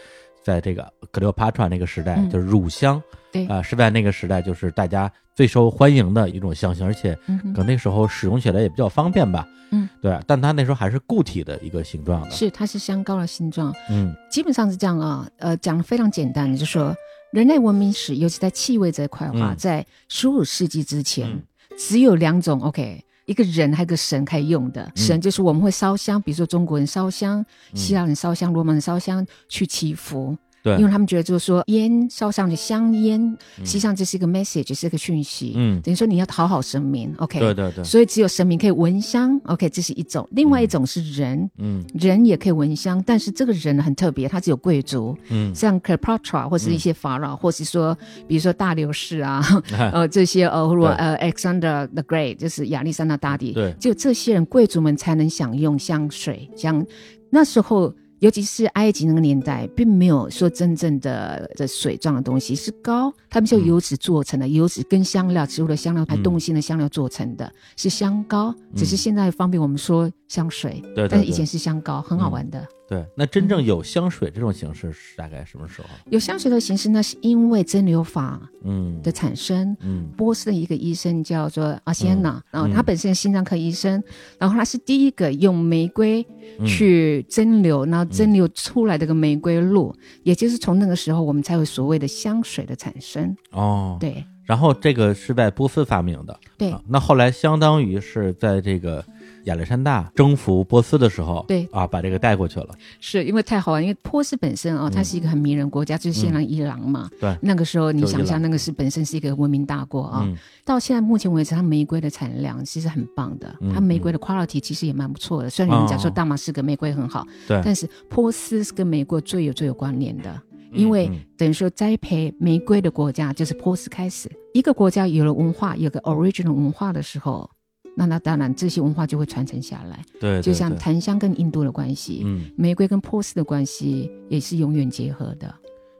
[0.42, 3.00] 在这个克里奥帕特拉那个时代，就是乳香。
[3.30, 7.16] 对啊，是在那个时代，就是大家最受欢迎的一种香型，而且
[7.54, 9.46] 可能那时候使用起来也比较方便吧。
[9.70, 13.74] 嗯，对，但它那时候还是固体的一个形状的，是它是香膏的形状。
[13.88, 15.26] 嗯，基本上是这样啊。
[15.38, 16.94] 呃，讲的非常简单，就说
[17.32, 21.42] 人类文明史，尤其在气味这一块的话，在十五世纪之前，
[21.78, 24.92] 只有两种 OK，一个人还有个神可以用的。
[24.94, 30.36] 神就是我们会烧香，比如说中国人烧香，希腊人烧香，罗马人烧香去祈福。
[30.64, 33.20] 对，因为他们觉得就是说烟烧上的香烟，
[33.58, 35.52] 实际上这是一个 message，是一个讯息。
[35.56, 37.38] 嗯，等于说你要讨好神明，OK？
[37.38, 37.84] 对对对。
[37.84, 39.68] 所以只有神明可以闻香，OK？
[39.68, 40.26] 这是一种。
[40.32, 47.94] 另外一种是人，嗯，人也可以闻香，但是这个人很特别，他只有贵族，嗯，像 Cleopatra 或是一些法老，或是说
[48.26, 49.44] 比如说大流士啊，
[49.92, 56.82] 呃，这些呃，或呃 Alexander the Great，就是亚历山大大帝，对，只有这些人贵族们才能享用香水，像
[57.28, 57.94] 那时候。
[58.24, 72.66] 尤其是埃及那个年代，并没有说真正的的水状的东西，是膏，他们就油脂做成的，油脂跟香料、植物的香料、还动物性的香料做成的，是香膏，只是现在方便我们说香水，对，但是以前是香膏，很好玩的。
[72.86, 75.88] 对，那真正有香水这种形式是大概什么时候？
[76.10, 79.74] 有香水的形式，那是因为蒸馏法嗯的产生。
[79.80, 84.02] 嗯，波斯的一个医生叫做阿西安娜，然后他本身是心脏科医生，
[84.38, 86.26] 然后他是第一个用玫瑰
[86.66, 93.34] 去蒸馏，然后蒸馏出来这个玫瑰露，也就是从那个时候我们才有所谓的香水的产生。
[93.52, 94.22] 哦，对。
[94.44, 96.38] 然后这个是在波斯发明的。
[96.58, 96.74] 对。
[96.86, 99.02] 那后来相当于是在这个。
[99.44, 102.68] 亚历山大征服波斯的时候，对啊，把这个带过去了。
[103.00, 107.08] 是因为太好玩，因为波斯本身啊，它是一个很迷人国家，就是现在伊朗嘛。
[107.20, 110.26] 对，那个时候你想象那个是本身是一个文明大国啊。
[110.64, 115.50] 到现在目前为止，它玫瑰的产量其实很棒的，它玫瑰的 quality 其实也蛮不错的。
[115.50, 120.40] 虽然有人讲说大马士革玫瑰很好，对，但是波斯是跟美国最有最有关联的，
[120.72, 124.30] 因为等于说栽培玫瑰的国家就是波斯开始。
[124.54, 127.50] 一个国家有了文化，有个 original 文化的时候。
[127.96, 130.04] 那那当然，这些文化就会传承下来。
[130.20, 135.54] 对，就像檀香跟印度的关系，嗯，玫瑰跟波斯的关系也是永远结合的。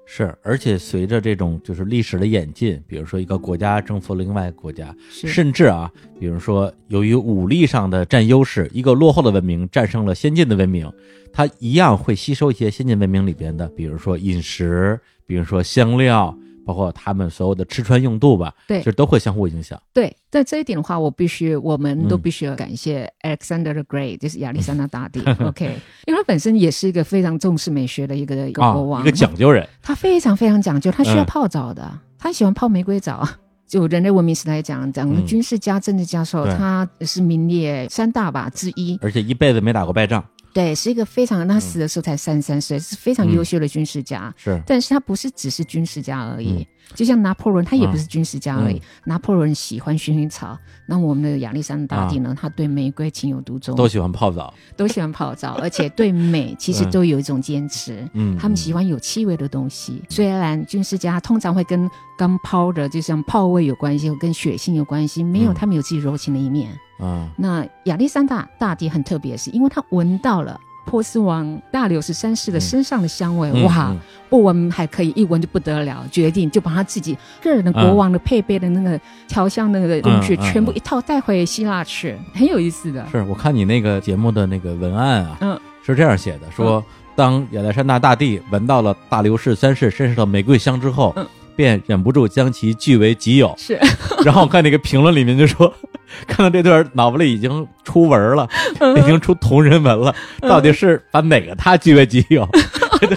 [0.07, 10.93] 是，而且随着这种就是历史的演进，比如说一个国家征服了另外一个国家，甚至啊，比如说由于武力上的占优势，一个落后的文明战胜了先进的文明，
[11.33, 16.37] 它一样会吸收一些先进文明里边的，比如说饮食，比如说香料。
[16.65, 19.81] 包括他们所有的吃穿用度吧，对，就都会相互影响。
[19.93, 25.21] 对，在这一点的话，我必须，我们都必须要感谢 Alexander the Great，就是亚历山大大帝。
[25.45, 25.67] OK，
[26.07, 29.69] 因为他本身也是一个非常重视美学的一个一个国王，一个讲究人。
[29.83, 33.29] 他非常非常讲究，他需要泡澡的，他喜欢泡玫瑰澡。
[33.67, 40.23] 就人类文明史来讲，讲军事家、政治家时候，他是名列三大吧之一，而且一辈子没打过败仗。
[40.55, 44.33] 对，是一个非常，他死的时候才三十三岁，是非常优秀的军事家。
[44.37, 46.67] 是，但是他不是只是军事家而已。
[46.93, 48.81] 就像拿破仑，他也不是军事家而已。
[49.05, 52.37] 拿破仑喜欢薰衣草，那我们的亚历山大大帝呢？
[52.39, 58.09] 他对玫瑰情有独钟，都喜欢泡澡，都喜欢泡澡，而且对美其实都有一种坚持。
[58.13, 60.03] 嗯，他们喜欢有气味的东西。
[60.09, 66.71] 虽然军事家通常会跟刚泡的，就像泡味有关系，跟血性有关系，没有他们有自己柔情的一面。
[66.99, 70.61] 啊，那亚历山大大帝很特别，是因为他闻到了。
[70.85, 73.95] 波斯王大流士三世的身上的香味，哇，
[74.29, 76.05] 不闻还可以，一闻就不得了。
[76.11, 83.07] 决定就把他自己个人的国王的配备的那个调香那个工具，全部一套带回希腊去，很有意思的。
[83.11, 86.85] 是我看你那个节目的那个文案啊，嗯，是这样写的：说
[87.17, 91.27] 当亚历山大大帝闻到了大流士三世身上的玫瑰香之后，嗯
[91.57, 93.55] 便忍不住将其据为己有。
[93.57, 93.79] 是，
[94.27, 95.73] 然后我看那个评论里面就说，
[96.27, 98.49] 看到这段脑子里已经出文了，
[98.97, 102.49] 已经出同人文了，到底是把哪个他据为己有？
[103.01, 103.17] 对，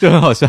[0.00, 0.48] 就很好笑。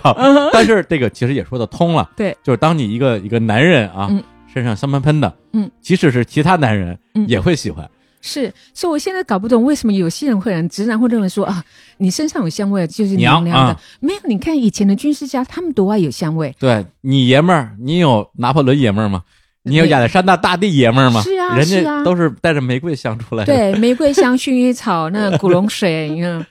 [0.51, 4.09] 但是这个其实也说得通了，对，就是当你一个一个男人啊，
[4.51, 6.97] 身上香喷喷的，嗯，即使是其他男人
[7.27, 7.89] 也会喜欢。
[8.25, 11.61] 是，所以我现在搞不懂为什么有些人会直男会认为说啊，
[11.97, 13.77] 你身上有香味就是娘娘的。
[13.99, 16.55] 没有，你看以前的军事家，他们多爱有香味。
[16.57, 19.23] 对你爷们儿，你有拿破仑爷们儿吗？
[19.63, 21.21] 你有亚历山大大帝爷们儿吗？
[21.21, 23.45] 是啊，人家都是带着玫瑰香出来。
[23.45, 26.45] 对， 玫瑰香、薰衣草、那 古龙水，你看。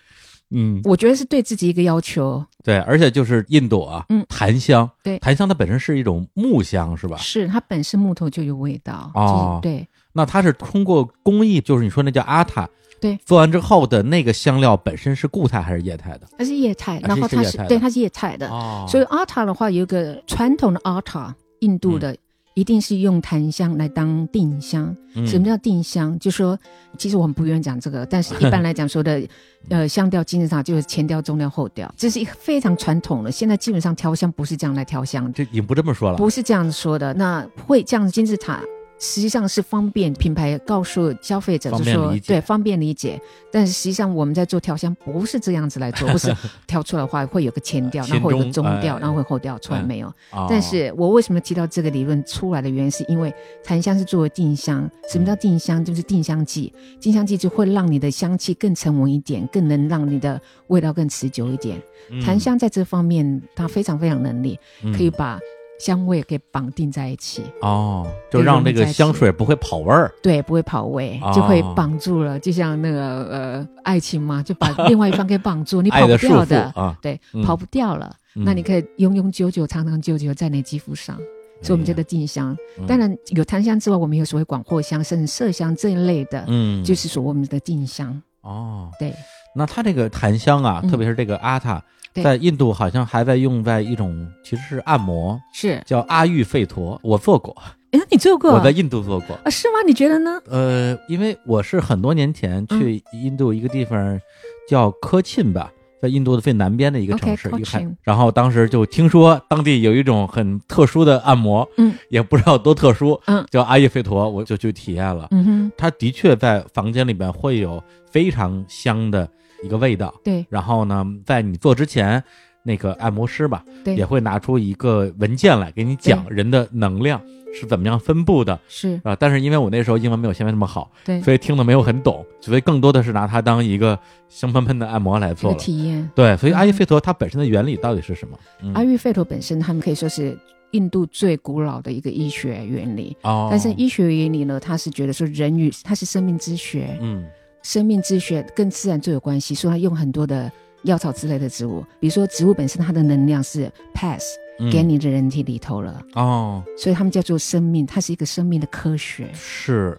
[0.54, 2.44] 嗯，我觉得是对自己一个要求。
[2.62, 7.16] 对，而且就是印度啊，嗯，檀香，对，檀香它本身是一种木香，是吧？
[7.16, 9.10] 是，它本身木头就有味道。
[9.14, 9.88] 哦，对。
[10.12, 12.68] 那它是通过工艺，就是你说那叫阿塔，
[13.00, 16.28] 对，做完之后的那个香料本身是固态还是液态的？
[16.36, 18.46] 它是液态，然后它是对，它是液态的。
[18.50, 22.14] 哦，所以阿塔的话有一个传统的阿塔，印度的。
[22.54, 24.94] 一定是用檀香来当定香。
[25.26, 26.18] 什么叫定香？
[26.18, 26.58] 就说
[26.98, 29.22] 其实我们不愿意讲这个，但是一般来讲说的，
[29.68, 33.30] 呃，香调金字塔就是前调、中调、后调，这是一个非常传统的。
[33.30, 37.12] 现在基本上调香不是这样来调香的，这经不这么说了，不是这样子说的。
[37.14, 38.60] 那会这样金字塔。
[39.04, 43.20] 实际上是方便品牌告诉消费者，就说对方便理解。
[43.50, 46.32] 但是实际上我们在做调香不是这样子来做， 不是
[46.68, 50.12] 调出来的话会有个前调，然后有个中调，然后会后调出来没有。
[50.48, 53.34] 但是我为什么提到这个理论出来的原因，是因为
[53.64, 54.88] 檀香是作为定香。
[55.10, 55.84] 什么叫定香？
[55.84, 61.82] 就是定香剂，定香剂就会让你的香气更沉稳一点，更能让你的味道更持久一点。
[62.24, 64.56] 檀香在这方面它非常非常能力，
[64.96, 65.40] 可以把。
[65.82, 67.42] 香味给绑定在一起。
[67.60, 76.72] 哦，就让那个香水不会跑味儿，对，不会跑味，就会绑住了，就像那个呃爱情嘛，就把另外一方给绑住， 你跑不掉的。
[76.76, 81.16] 啊，对，跑不掉了，那你可以永永久久、长长久久在你肌肤上，
[81.62, 82.56] 所以我们叫做定香。
[82.86, 88.22] 当然有檀香之外，我们有所谓广藿香、甚至麝香这一类的，嗯，就是说我们的定香。
[88.42, 89.12] 哦，对。
[89.54, 91.82] 那它这个檀香啊，特别是这个阿塔。
[92.14, 97.56] 在印度好像还在用在一种其实是按摩，是叫阿育吠陀，我做过。
[97.92, 98.52] 哎，你做过？
[98.52, 99.50] 我在印度做过啊？
[99.50, 99.74] 是吗？
[99.86, 100.40] 你觉得呢？
[100.46, 104.18] 呃，因为我是很多年前去印度一个地方
[104.66, 115.28] 叫科沁吧，在印度的最南边的一个城市，一个然后当时就听说当地有一种很特殊的按摩，嗯，也不知道多特殊，嗯，叫阿育吠陀，我就去体验了。
[115.30, 119.28] 嗯哼，它的确在房间里边会有非常香的。
[119.62, 120.44] 一个味道，对。
[120.48, 122.22] 然后呢，在你做之前，
[122.62, 127.20] 那个按摩师吧，对，也会拿出一个文件来给你讲人的能量
[127.54, 129.16] 是怎么样分布的，是啊。
[129.16, 133.98] 但是因为我那时候英文没有现在那么好，对，所以听的没有很懂，所以更多的是拿它当一个
[134.28, 136.08] 香喷喷的按摩来做体验。
[136.14, 138.38] 对，所以阿育吠陀它本身的原理到底是什么？
[138.74, 140.38] 阿育吠陀本身，他们可以说是
[140.70, 143.16] 印度最古老的一个医学原理。
[143.22, 147.24] 哦，但是医学原理呢，他是觉得说人与它是生命之学，嗯。
[147.62, 150.50] 生命之血跟自然最有关系，所以他用很多的
[150.82, 154.22] 药草之类的植物，比如说植物本身它的能量是 pass
[154.70, 159.28] 给你的人体里头了哦，所以他们叫做生命，它是一个生命的科学。
[159.32, 159.98] 是，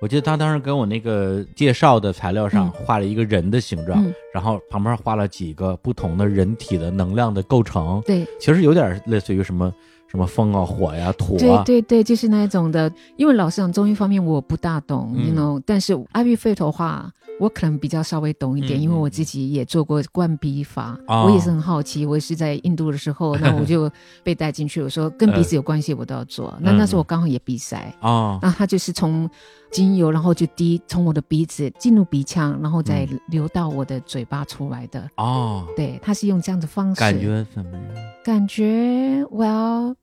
[0.00, 8.02] 我记得他当时给我那个介绍的材料上画了一个人的形状，然后旁边画了几个不同的人体的能量的构成。
[8.06, 9.72] 对，其实有点类似于什么。
[10.10, 12.92] 什么风啊，火呀，土啊，对对对，就是那种的。
[13.16, 15.62] 因为老实讲，中医方面我不大懂，you know。
[15.64, 17.08] 但是阿育吠陀话，
[17.38, 22.04] 我可能比较稍微懂一点，因为我自己也做过灌鼻法，我也是很好奇。
[22.04, 23.88] 我也是在印度的时候， 那我就
[24.24, 26.52] 被带进去，我说跟鼻子有关系，我都要做。
[26.60, 29.30] 那那时候我刚好也鼻塞啊，那他就是从。
[29.70, 35.08] 精油，然后就滴从我的鼻子进入鼻腔，然后再流到我的嘴巴出来的。
[35.16, 36.98] 哦，对，他是用这样的方式。
[36.98, 37.84] 感觉怎么样？
[38.24, 39.94] 感觉，Well，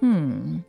[0.00, 0.62] 嗯，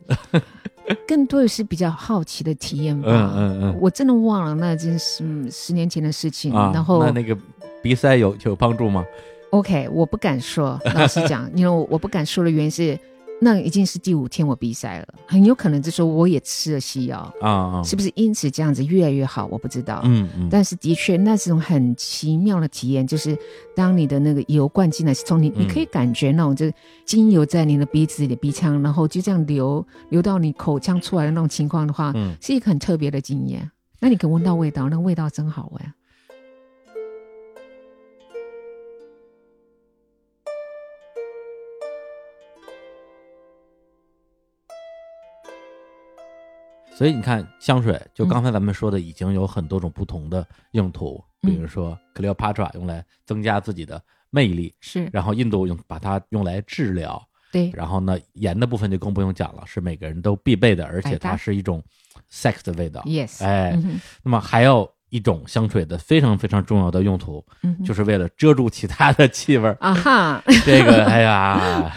[1.06, 3.08] 更多的是比较好奇的体验吧。
[3.10, 3.78] 嗯嗯嗯。
[3.80, 6.52] 我真的忘了，那真是十年前的事情。
[6.52, 7.36] 然后，那那个
[7.82, 9.04] 鼻塞有有帮助吗
[9.50, 10.80] ？OK，我不敢说。
[10.94, 12.98] 老实讲， 因为我不敢说的原因是。
[13.42, 19.46] 那已经是第五天我鼻塞了，很有可能就说我也吃了西药啊，是不是因此这样子越来越好？
[19.46, 23.36] 我不知道，嗯嗯，但是的确那种很奇妙的体验，就是
[23.74, 26.74] 当你的那个油灌进来，是从你你可以感觉那种就是
[27.06, 33.70] 精油在你的鼻子里、鼻腔，然后就这样流流到你口腔出来的那种情况的话，嗯，是一个很特别的经验。
[34.00, 35.82] 那你可以闻到味道，那味道真好闻。
[47.00, 53.98] 所以你看，香水就刚才咱们说的，已经有很多种不同的用途，比如说 Cleopatra 用来增加自己的
[54.28, 57.18] 魅力，是，然后印度用把它用来治疗，
[57.50, 61.82] 对，然后呢，盐的部分就更不用讲了，是每个人都必备的，而且它是一种
[62.30, 63.00] sex 的味道。
[63.06, 63.74] Yes，哎，
[64.22, 67.42] 那么还有一种香水的非常非常重要的用途，
[67.82, 69.74] 就是为了遮住其他的气味。
[69.80, 71.90] 啊哈， 这个，哎呀，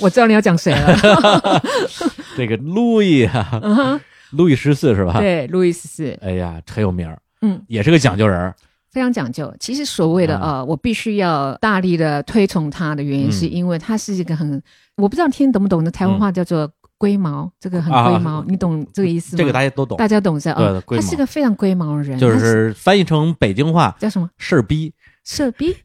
[0.00, 1.60] 我知道你要讲谁了。
[2.38, 4.00] 这个路易啊，
[4.36, 5.18] 路易十四是吧？
[5.18, 6.18] 对，路易十四。
[6.22, 7.18] 哎呀，很有名儿。
[7.42, 8.52] 嗯，也是个讲究人。
[8.90, 9.54] 非常讲究。
[9.60, 14.62] 其实所谓的呃，我必须要大力的推崇他的原因，是因为他是一个很，
[14.96, 19.38] 我不知道听懂不懂的台湾话叫做龟毛，这个很龟毛，你懂这个意思吗？
[19.38, 20.82] 这个大家都懂，大家懂是啊。
[20.86, 24.30] 他是个非常龟毛的人，就是翻译成北京话叫什么？
[24.38, 24.90] 事儿逼，
[25.24, 25.76] 事儿逼，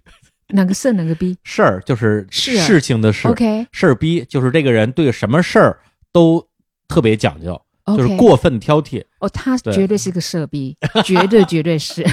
[0.48, 1.38] 哪个事儿哪个逼？
[1.44, 3.28] 事儿就是事情的事。
[3.28, 5.78] OK，事儿逼就是这个人对什么事儿
[6.14, 6.48] 都
[6.88, 9.04] 特别讲究，就是过分挑剔。
[9.20, 12.06] 哦，他绝对是个色逼，绝对绝对是。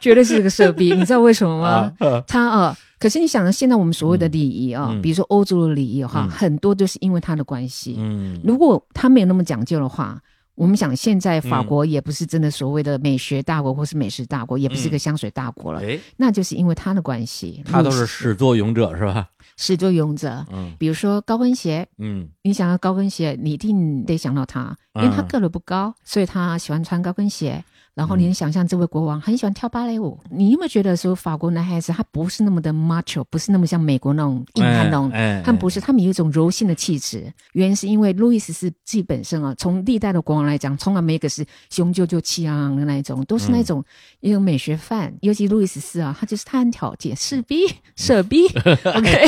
[0.00, 1.92] 绝对是个色逼， 你知道为什么吗？
[2.26, 7.96] 他啊，可是你想，现在我们所谓的礼仪啊，比如说欧洲的礼仪哈，很多都是因为他的关系。
[7.98, 10.20] 嗯，如果他没有那么讲究的话，
[10.58, 15.80] 我们想现在法国也不是真的所谓的美学大国或是美食大国，也不是个香水大国了。
[15.80, 17.62] 哎，那就是因为他的关系。
[17.64, 19.28] 他都是始作俑者是吧？
[19.56, 20.44] 始作俑者。
[20.52, 21.86] 嗯，比如说高跟鞋。
[21.98, 27.64] 嗯，你想要高跟鞋，你一定得想到他，因为他个子不高，所以他喜欢穿高跟鞋。
[27.98, 35.10] 然后你能想象这位国王很喜欢跳芭蕾舞，你有没有觉得说法国男孩子他不是那么的 macho，不是那么像美国那种硬汉那种，
[35.44, 37.24] 他们不是，他们有一种柔性的气质。
[37.54, 43.84] 原因是因为路易斯是自己本身啊，从历代的国王来讲，从来没一个是雄赳赳气昂昂的那一种，都是那种
[44.20, 45.12] 一种美学范。
[45.20, 48.46] 尤其路易十四啊，他就是他很挑剔、势逼、舍逼。
[48.94, 49.26] OK，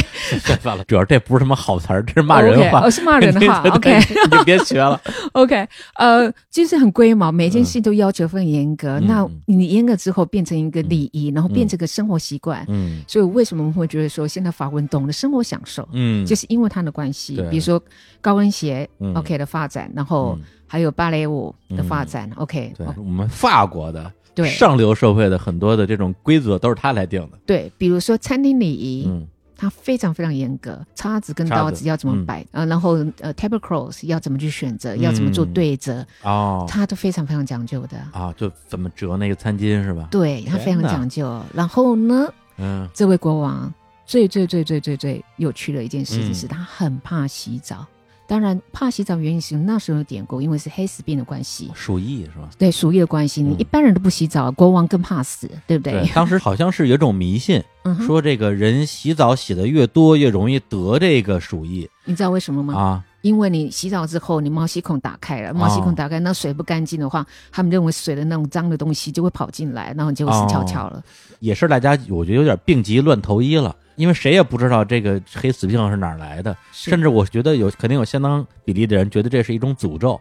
[0.62, 3.62] 算了， 主要这不是什么好词儿，这是骂人话，是骂人的话。
[3.74, 5.00] OK，你就别学了。
[5.32, 8.98] OK，呃，就是很龟毛，每件事都要求分严格。
[9.00, 12.64] 那你严格之后变成一个礼仪，然后变成个生活习惯。
[12.68, 15.88] 嗯，所以为什么我们会觉得说现在法国人懂得生活享受？
[15.92, 17.36] 嗯，就是因为它的关系。
[17.50, 17.82] 比如说
[18.20, 22.72] 高跟鞋，OK 的发展，然后还有芭蕾舞的发展，OK。
[22.76, 27.38] 对，我们法国的对上流社会的很多的这种规则都是他来定的。
[27.46, 29.04] 对，比如说餐厅礼仪。
[29.06, 29.26] 嗯。
[29.60, 32.64] 它非常非常严格，叉子跟刀子要怎么摆啊？
[32.64, 40.08] 然后呃 table cross 要怎么去选择，要怎么做对折哦，它都非常非常讲究的啊，就怎么折那个餐巾是吧？
[40.10, 41.42] 对，它非常讲究。
[41.52, 43.70] 然后呢，嗯，这位国王
[44.06, 47.86] 最最最最最最有趣的一件事情是他很怕洗澡。
[48.30, 52.48] 当然，怕洗澡原因是那时候有典故，因为是黑死病的关系，鼠疫是吧？
[52.56, 56.08] 对，鼠疫的关系，你一般人都不洗澡，国王更怕死，对不对？
[56.14, 57.60] 当时好像是有一种迷信，
[58.06, 61.90] 说这个人洗澡洗的越多，越容易得这个鼠疫。
[62.04, 62.74] 你知道为什么吗？
[62.78, 71.02] 啊，因为你洗澡之后，你毛细孔打开了，毛细孔打开，那水不干净的话，他们认为水的那种脏的东西就会跑进来，然后就死翘翘了。
[71.40, 73.74] 也是大家，我觉得有点病急乱投医了。
[74.00, 80.18] 因为谁也不知道这个黑死病是哪儿来的，甚至我觉得有肯定有相当比例的人觉得这是一种诅咒，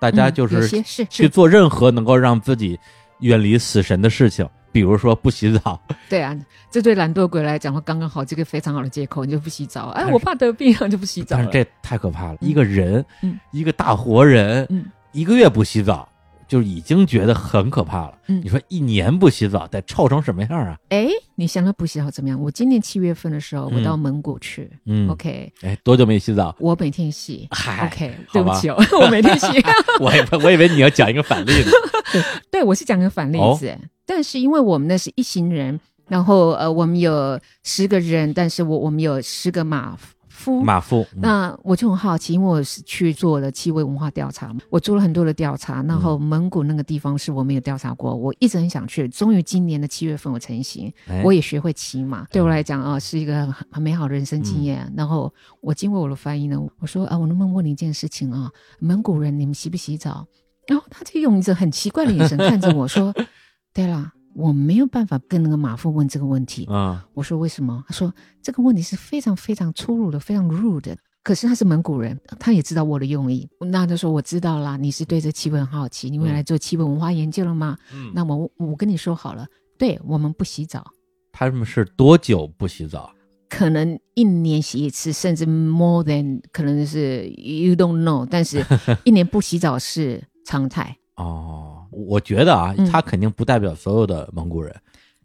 [0.00, 0.68] 大家就是
[1.08, 2.76] 去做任何能够让自己
[3.20, 5.80] 远离死神的事情，比如说不洗澡。
[6.08, 6.36] 对啊，
[6.68, 9.90] 这对懒惰鬼来讲话，刚刚好，这个非常好的借口，你就不洗澡。
[9.90, 11.36] 哎，我怕得病， 就不洗澡。
[11.36, 13.04] 但是这太可怕了，一个人，
[13.52, 14.66] 一个大活人，
[15.12, 16.08] 一个月不洗澡。
[16.52, 18.18] 就已经觉得很可怕了。
[18.26, 20.76] 嗯，你说一年不洗澡得臭成什么样啊？
[20.90, 22.38] 哎，你想到不洗澡怎么样？
[22.38, 24.70] 我今年七月份的时候，我到蒙古去。
[24.84, 25.50] 嗯，OK。
[25.62, 26.54] 哎，多久没洗澡？
[26.60, 27.48] 我每天洗。
[27.86, 28.68] OK，对不起，
[29.00, 29.46] 我每天洗。
[29.98, 30.12] 我
[30.44, 31.70] 我以为你要讲一个反例呢。
[32.52, 33.74] 对，我是讲个反例子。
[34.04, 39.96] 但是因为我们那是一行人，然后呃，我们有十个人，但是我我们有十个马。
[40.42, 54.92] 夫马夫，那我就很好奇，因为我是去做了气味文化调查嘛，我做了很多的调查，然后蒙古那个地方是我没有调查过，我一直很想去，终于今年的七月份我成行，我也学会骑马，对我来讲啊是一个很很美好的人生经验。
[54.96, 58.50] 然后我经过我的翻译呢，我说啊，我能不能问你一件事情啊？
[58.80, 60.26] 蒙古人你们洗不洗澡？
[60.66, 63.14] 然后他就用一种很奇怪的眼神看着我说，
[63.72, 64.12] 对了。
[64.34, 67.06] 我没有办法跟那个马夫问这个问题啊！
[67.14, 67.84] 我说为什么？
[67.86, 68.12] 他说
[68.42, 70.96] 这个问题是非常非常粗鲁的，非常 rude 的。
[71.22, 73.48] 可是他是蒙古人，他也知道我的用意。
[73.60, 77.78] 那他说我知道啦，你是对这气味很好奇，你未来做气味文化研究了吗？
[77.94, 79.46] 嗯，那我我跟你说好了，
[79.78, 80.84] 对我们不洗澡。
[81.32, 83.12] 他们是多久不洗澡？
[83.48, 88.64] 可能一年洗一次，甚至 more than 可能是 you don't know，但是
[89.04, 91.71] 一年不洗澡是常态 哦。
[91.92, 94.74] 我觉得啊，他肯定不代表所有的蒙古人。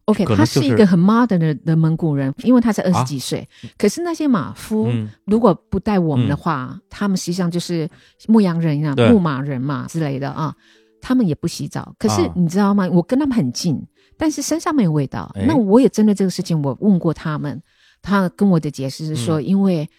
[0.06, 3.46] OK，他是一个很 modern 的的蒙古人，因为他才二十几岁。
[3.78, 4.90] 可是那些马夫
[5.26, 7.90] 如果不带我们的话，他们实际上就是
[8.28, 10.56] 牧羊人啊、牧马人嘛之类的啊，
[11.02, 11.94] 他们也不洗澡。
[12.00, 12.88] 可是你知道吗？
[12.90, 13.86] 我跟他们很近，
[14.18, 15.30] 但是身上没有味道。
[15.46, 17.62] 那我也针对这个事情，我问过他们，
[18.02, 19.90] 他跟我的解释是说，因为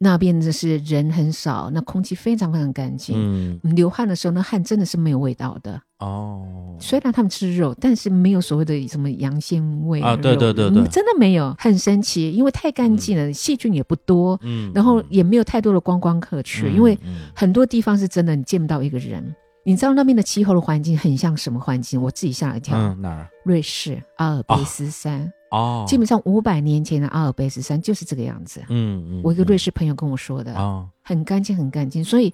[0.00, 3.16] 那边就是人很少，那空气非常非常干净。
[3.18, 5.80] 嗯，流汗的时候，那汗真的是没有味道的。
[5.98, 10.14] 哦，虽然他们吃肉，但是没有所谓的什么羊鲜味啊。
[10.14, 14.38] 对对对对，真的没有，很神奇，因为太干净了，细菌也不多。
[14.42, 16.96] 嗯，然后也没有太多的观光客去，因为
[17.34, 19.34] 很多地方是真的你见不到一个人。
[19.64, 22.00] 你知道那边的气候的环境很像什么环境？
[22.00, 22.78] 我自己吓了一跳。
[22.78, 23.28] 嗯，哪儿？
[23.44, 25.30] 瑞士阿尔卑斯山。
[25.50, 28.62] 哦，基本上五百年前的阿尔卑斯山就是这个样子。
[28.68, 30.54] 嗯嗯，我一个瑞士朋友跟我说的。
[30.54, 32.32] 哦，很干净，很干净，所以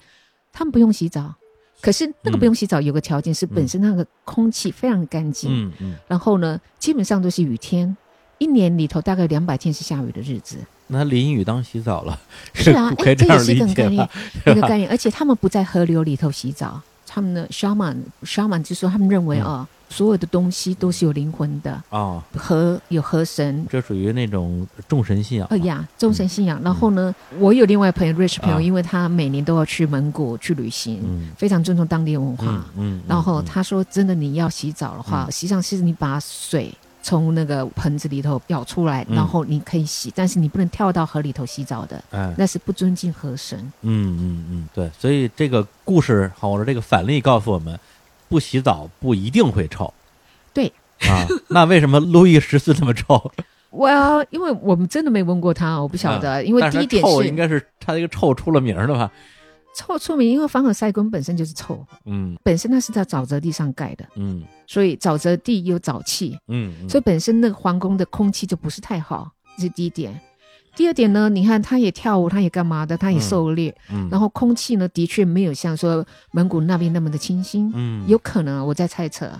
[0.52, 1.34] 他们不用洗澡。
[1.80, 5.50] 可是那个不用洗澡有个条件是本身那个空气非常干净。
[5.52, 5.96] 嗯嗯。
[6.08, 7.96] 然后呢，基本上都是雨天，
[8.38, 10.56] 一年里头大概两百天是下雨的日子。
[10.86, 12.18] 那淋雨当洗澡了？
[12.54, 14.08] 是啊， 哎，这也是一个概念，
[14.46, 14.88] 一个概念。
[14.88, 16.80] 而且他们不在河流里头洗澡。
[17.06, 25.46] 他们的 shaman shaman 就说他们认为啊，所有的东西都是有灵魂的啊，河有河神，这属于那种众神信仰。
[25.48, 26.60] 哎呀，众神信仰。
[26.62, 31.00] 然后呢，我有另外朋友 rich 朋友，因为他每年都要去蒙古去旅行，
[31.36, 32.64] 非常尊重当地文化。
[32.76, 36.72] 嗯，然后他说，真的你要洗澡的话，实际上是你把水。
[37.06, 42.02] 从那个盆子里头舀出来，然后你可以洗，但是你不能跳到河里头洗澡的，
[42.38, 43.58] 那是不尊敬河神。
[43.82, 47.78] 嗯嗯嗯，对，所以这个故事，好，我说这个反例告诉我们，
[48.34, 49.94] 不洗澡不一定会臭。
[50.52, 50.66] 对
[51.08, 53.30] 啊，那为什么路易十四那么臭？
[53.70, 53.88] 我
[54.30, 56.44] 因为我们真的没问过他，我不晓得。
[56.44, 59.08] 因为第一点是应该是他这个臭出了名的吧。
[59.76, 70.20] 臭出名，因为凡尔赛宫本身就是臭，嗯，本身它是在沼泽地上盖的，嗯，所以沼泽地有沼气，嗯，所以本身那个皇宫的空气就不是太好，这是第一点。
[70.76, 79.30] 第二点呢，你看他也跳舞，他也干嘛的，他也狩猎，嗯，然后空气呢的确没有像说蒙古那边那么的清新，嗯，有可能我在猜测，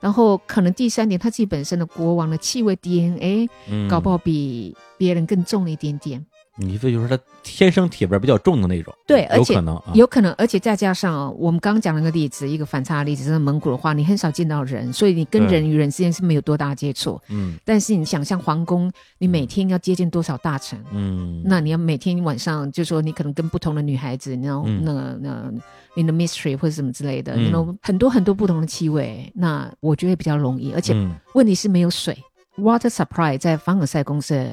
[0.00, 6.24] 然后可能第三点，他自己本身的国王的气味 DNA，嗯，搞不好比别人更重了一点点。
[6.58, 17.20] 你意思就是他天生体味比较重的那种，对，而且有可能，有可能，而且再加上我们刚刚讲那个例子，一个反差的例子，在蒙古的话，你很少见到人，所以你跟人与人之间是没有多大接触。
[17.28, 20.82] 嗯，但是你想象皇宫，你每天要接近多少大臣？
[20.92, 25.52] 嗯，那你要每天晚上就说你可能跟不同的女孩子，然后那个那个
[25.96, 30.94] in the mystery 或者什么之类的，那种很多很多不同的气味，那我觉得比较容易，而且
[31.34, 32.16] 问题是没有水。
[32.58, 34.50] Water supply 在凡尔赛宫是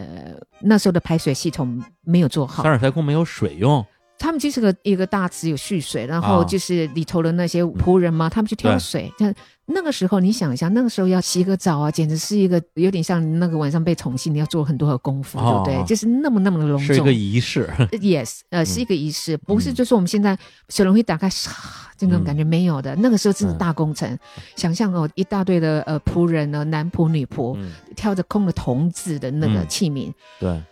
[0.59, 2.63] 那时候的排水系统没有做好。
[2.63, 3.85] 凡尔赛宫没有水用。
[4.23, 9.11] 他们就是个一个大池有蓄水，然后就是里头的那些仆人嘛，他们去挑水。
[9.17, 15.83] 但那个时候你想一下，那个时候要洗个澡啊，简直是一个有点像那个晚上被宠幸，你要做很多的功夫，对不对？
[15.85, 17.69] 就是那么那么的隆重，是一个仪式。
[17.91, 20.37] Yes，呃，是一个仪式，不是就是我们现在
[20.69, 21.49] 水龙头打开，唰，
[21.97, 22.95] 这种感觉没有的。
[22.95, 24.17] 那个时候真的大工程。
[24.55, 27.57] 想象哦，一大堆的呃仆人呢，男仆女仆，
[27.97, 30.63] 挑着空的铜制的那个器皿，对。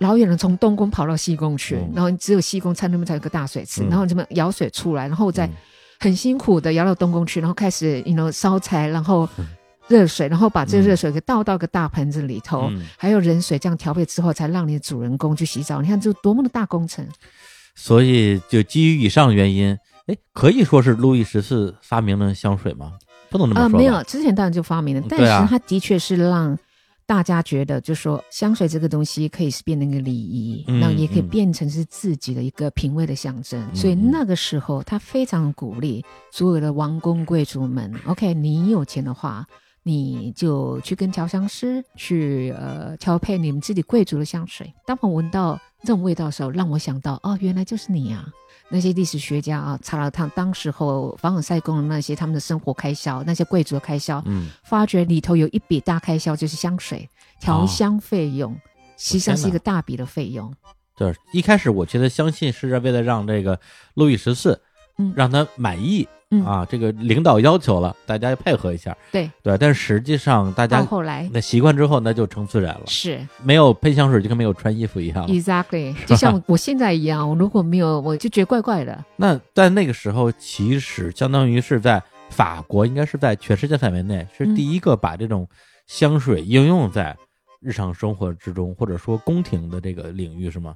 [0.00, 5.48] 老远的从东宫跑到西宫去，然后只有西宫餐那边才有个大水池，然后这么舀水出来，然后再
[5.98, 9.28] 很辛苦的舀到东宫去，然后开始你 know 烧柴，然后
[9.88, 15.82] 热水，然后把这热水给倒到个大盆子里头，还有冷水这样调配之后，才让你的主人公去洗澡。
[15.82, 17.06] 你看这多么的大工程！
[17.74, 19.76] 所以就基于以上原因，
[20.06, 22.94] 哎，可以说是路易十四发明了香水吗？
[23.28, 23.78] 不能这么说。
[23.78, 26.58] 没有，之前当然就发明了，但是他的确是让。
[27.10, 33.60] 大家觉得，就说香水这个东西可以是变成一个礼仪，那也可以变成是自己的一个品味的象征。
[33.74, 39.44] 所以那个时候，他非常鼓励所有的王公贵族们：，OK，你有钱的话，
[39.82, 44.72] 你就去跟调香师去呃调配你们自己贵族的香水。
[44.86, 48.24] 当我闻到这种味道的时候，让我想到，哦，原来就是你呀。
[48.70, 57.08] 那些历史学家啊，查了趟当时候凡尔赛宫的那些他们的生活开销，那些贵族的开销，嗯，发觉里头有一笔大开销就是香水
[57.40, 58.54] 调香费用，
[58.96, 60.54] 实际上是一个大笔的费用。
[60.96, 63.58] 对，一开始我觉得相信是为了让这个
[63.94, 64.60] 路易十四，
[65.00, 66.06] 嗯，让他满意。
[66.46, 68.96] 啊，这个领导要求了，大家要配合一下。
[69.10, 72.82] 对对，但是实际上大家后来那习惯之后，那就成自然了。
[72.86, 75.26] 是，没有喷香水就跟没有穿衣服一样。
[75.26, 79.04] Exactly， 就像我现在一样，我如果没有，我就觉得怪怪的。
[79.16, 85.48] 那在那个时候，其实相当于是在法国，应该是在全世界范围内是第一个把这种
[85.88, 87.16] 香水应用在
[87.60, 90.74] 日常生活之中，或者说宫廷的这个领域，是吗？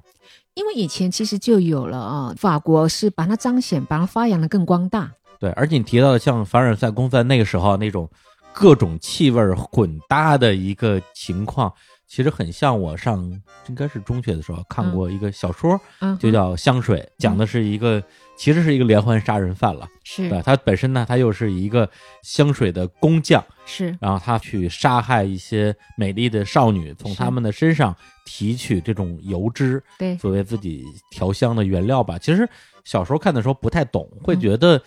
[0.53, 5.11] 因为以前其实就有了啊，法国是把它彰显，把它发扬的更光大。
[5.39, 8.09] 对，而且你提到的像凡尔赛宫在那个时候那种
[8.53, 11.73] 各种气味混搭的一个情况，
[12.07, 13.19] 其实很像我上
[13.67, 15.79] 应该是中学的时候看过一个小说，
[16.19, 18.01] 就叫《香水》，讲的是一个
[18.37, 19.87] 其实是一个连环杀人犯了。
[20.03, 21.89] 是，对，他本身呢，他又是一个
[22.21, 32.17] 香水的工匠，是，然后他去杀害一些美丽的少女，从她们的身上提取这种油脂，对，作为自己调香的原料吧。
[32.17, 32.47] 其实
[32.83, 34.81] 小时候看的时候不太懂，会觉得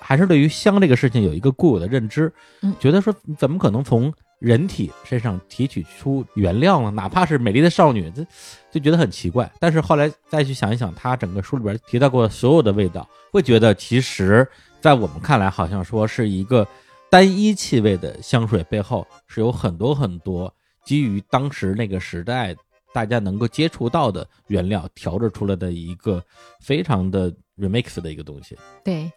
[0.00, 2.32] 还是对于香这个事情有一个固有的认知，
[2.78, 4.12] 觉得说怎么可能从
[4.42, 6.90] 人体身上提取出原料呢？
[6.90, 8.26] 哪怕是美丽的少女，这
[8.72, 9.48] 就觉得很奇怪。
[9.60, 13.08] 但是后来再去想一想，他整个书里边提到过所有的味道。
[13.30, 14.46] 会觉得，其实，
[14.80, 16.66] 在我们看来，好像说是一个
[17.08, 20.52] 单一气味的香水背后，是有很多很多
[20.84, 22.52] 基于当时那个时代
[22.92, 26.20] 大家能够接触到的原料调制出来的一个
[26.60, 28.58] 非常的 remix 的一个东西。
[28.84, 29.10] 对，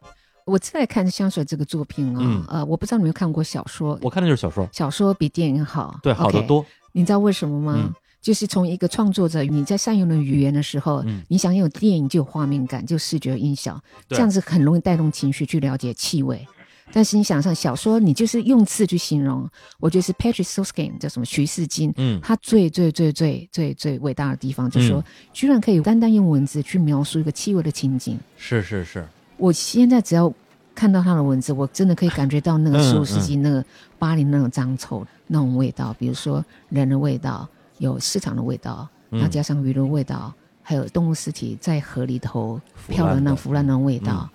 [0.46, 6.66] 我在看香水这个作品啊，呃，我不知道你有没有看过小说，我看的就是小说，小说比电影好，对，好得多。
[6.92, 7.94] 你知道为什么吗？
[8.22, 16.48] 就是从一个创作者，你在善用的语言的时候，你想有电影就有画面感，就视觉音效，这样子很容易带动情绪去了解气味。
[16.94, 28.20] 但是你想上小说，你就是用词去形容，我觉得是 Patrick s o s k i n 叫什么徐世金，嗯，他最最最最最最伟大的地方，就是说居然可以单单用文字去描述一个气味的情景。
[28.38, 29.08] 是是是，
[29.38, 30.32] 我现在只要
[30.74, 33.64] 看到他的文字，我真的可以感觉到那个十五世纪那个
[33.98, 37.48] 巴黎那种脏臭那种味道，比如说人的味道。
[37.80, 42.58] 有市场的味道，那加上鱼的味道，还有动物尸体在河里头
[42.88, 44.30] 漂流那腐烂的味道，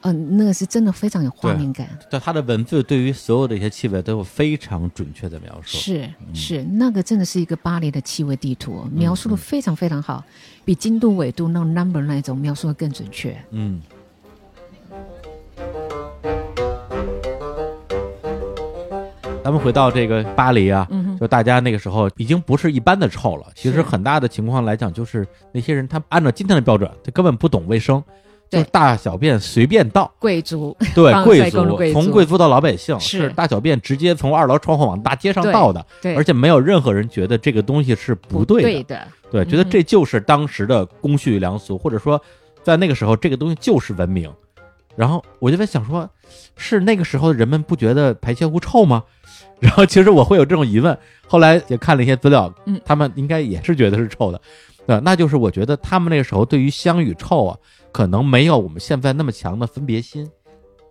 [0.00, 1.86] 嗯，那个是真的非常有画面感。
[2.08, 5.76] 对他的文字，对于所有的一些气味都有非常准确的描述。
[5.76, 10.24] 是是，那个真的是一个巴黎的气味地图，描述的非常非常好，
[10.64, 13.38] 比经度纬度那种 number 那一种描述的更准确。
[13.50, 13.82] 嗯。
[19.48, 20.86] 咱们回到这个巴黎啊，
[21.18, 23.46] 就大家那个时候已经不是一般的臭了。
[23.54, 28.04] 其实很大的情况来讲，就是那些人他按照今天的标准，他根本不懂卫生，
[28.50, 30.12] 就是大小便随便倒。
[30.18, 42.20] 贵族对贵族，从贵族到老百姓是大小便直接从二楼窗户往大街上倒的，对，而且没有任何人觉得这个东西是不对的，对，觉得这就是当时的公序良俗，或者说
[42.62, 44.30] 在那个时候这个东西就是文明。
[44.94, 46.10] 然后我就在想说，
[46.56, 49.04] 是那个时候的人们不觉得排泄物臭吗？
[49.60, 50.96] 然后其实我会有这种疑问，
[51.26, 54.40] 后来也看了一些资料，嗯，他们应该也是觉得是臭的，
[54.86, 57.58] 对，那就是我觉得他们那个时候对于香与臭啊，
[57.92, 60.28] 可能没有我们现在那么强的分别心。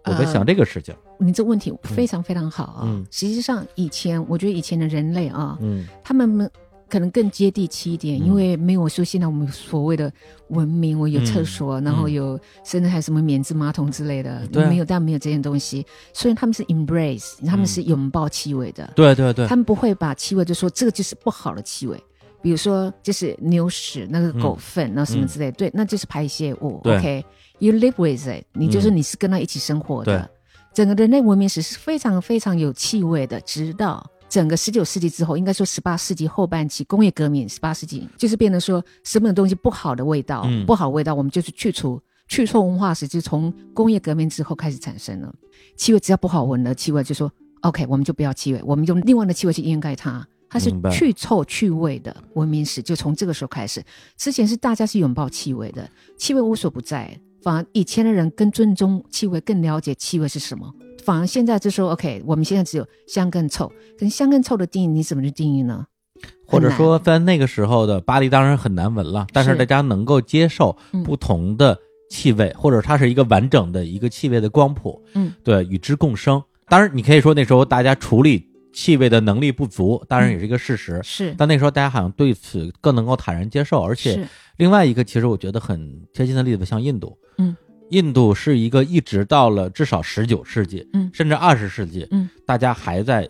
[0.06, 0.96] 我在想这个事情。
[1.20, 2.82] 你这问题非常非常好啊。
[2.86, 6.50] 嗯，实际上以前我觉得以前的人类啊，嗯，他们。
[6.90, 10.12] 可能更接地气一点，因为没有说现在我们所谓的
[10.50, 15.86] 文明，我有厕所，然后有甚至还有什么免治马桶之类的，没有，但没有这些东西。
[16.14, 18.92] 所以他们是 embrace，他们是拥抱气味的。
[18.96, 22.02] 对对对，他们不会把气味就说这个就是不好的气味，
[22.42, 26.82] 比如说就是牛屎、那个狗粪，那什么之类，对，那就是排泄物。
[26.86, 30.30] OK，you live with it，你就是你是跟他一起生活的。
[30.74, 34.06] 整个人类文明史是非常非常有气味的，直到。
[34.30, 45.34] 整个十九世纪之后，应该说十八世纪后半期工业革命，十八世纪就是变得说什么东西不好的味道，不好味道，我们就是去除去臭文化史，就从工业革命之后开始产生了。
[45.76, 50.28] 气味只要不好闻的气味，就说 OK，我们就不要气味，我们用另外的气味去掩盖它。
[50.50, 53.84] 它是去臭去味的文明史，就从这个时候开始。
[54.16, 60.70] 之前是大家是拥抱气味的，气味无所不在，反而以前的人更尊重气味，更了解气味是什么。
[61.06, 65.86] 反而现在就说，OK，我们现在只有香跟臭，跟香跟臭的定义你怎么去定义呢？
[66.46, 70.76] 或者说，在那个时候的巴黎当然很难闻了，但是大家能够接受
[71.06, 71.80] 不同的
[72.10, 76.44] 气味，或者它是一个完整的一个气味的光谱，嗯，对，与之共生。
[76.68, 81.00] 当然，你可以说那时候大家处理气味的能力不足，当然也是一个事实。
[81.02, 84.28] 是，但那时候大家好像对此更能够坦然接受，而且
[84.58, 87.56] 另外一个其实我觉得很贴心的例子，像印度，嗯。
[87.92, 93.26] 印度是一个一直到了至少十九世纪，嗯，甚至二十世纪，嗯，大家还在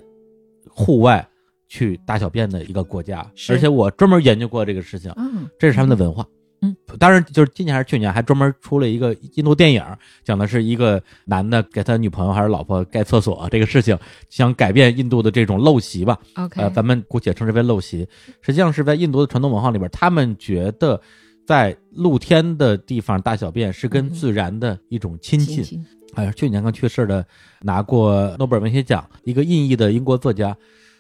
[0.68, 1.24] 户外
[1.68, 6.26] 去大小便的一个国家，而且我专门研究过这个事情，嗯，这是他们的文化，
[6.64, 9.84] 嗯，当然就是今年还是去年还专门出了一个印度电影，
[10.24, 13.96] 讲的是一个男的给他女朋友还是老婆盖厕所这个事情，
[14.32, 18.08] 想改变印度的这种陋习吧，OK，呃，咱们姑且称之为陋习，
[18.42, 21.00] 实际上是在印度的传统文化里边，他们觉得。
[21.48, 25.82] 在露天的地方大小便是跟自然的一种亲近。
[26.16, 27.26] 哎，去年刚去世的，
[27.62, 30.54] 拿过诺贝尔文学奖，一个印裔的英国作家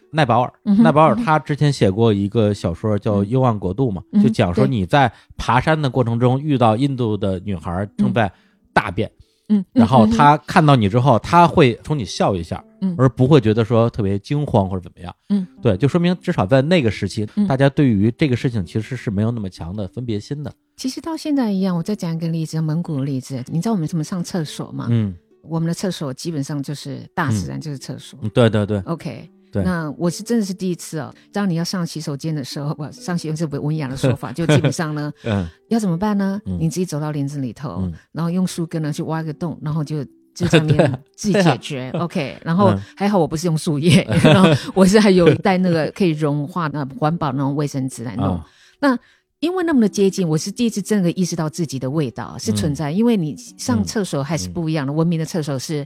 [0.09, 0.53] 奈保尔。
[0.63, 8.31] 奈保尔他之前写过一个小说叫《幽暗国度》嘛，就讲说你在爬山的过程中遇到印度的女孩正在
[8.71, 9.11] 大便。
[9.49, 20.53] 嗯，然后他看到你之后，他会冲你笑一下，嗯，而不会觉得说特别惊慌或者怎么样，嗯，对，就说明至少在那个时期，大家对于这个事情其实是没有那么强的分别心的。
[20.75, 23.43] 其实到现在一样，我再讲一个例子，蒙古的例子。
[23.47, 24.87] 你知道我们怎么上厕所吗？
[24.91, 28.19] 嗯，我们的厕所基本上就是大自然就是厕所。
[28.33, 28.79] 对对对。
[28.81, 29.63] OK，对。
[29.63, 31.13] 那我是真的是第一次哦。
[31.31, 36.39] 当你要上洗手间的时候， 我上洗手间是不文雅的说法， 就基本上呢，嗯，要怎么办呢？
[36.45, 40.03] 你自己走到林子里头，然后用树根呢去挖个洞，然后就
[40.37, 41.89] 就这样自己解决。
[41.95, 48.39] OK，然后还好我不是用树叶，然后我是还有一袋那个可以融化的环保那种卫生纸来弄。
[48.79, 48.95] 那
[49.39, 52.91] 因为那么的接近，我是第一次真的意识到自己的味道是存在。
[52.91, 55.85] 因为你上厕所还是不一样的，文明的厕所是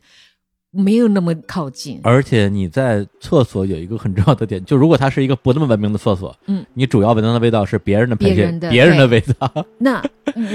[0.72, 2.00] 没有那么靠近。
[2.04, 9.66] 而且你在厕所有一个很重要的点， 就如果它是一个不那么文明的厕所，嗯，你主要闻到的味道是别人的别人的别人的味道。
[9.80, 10.04] 那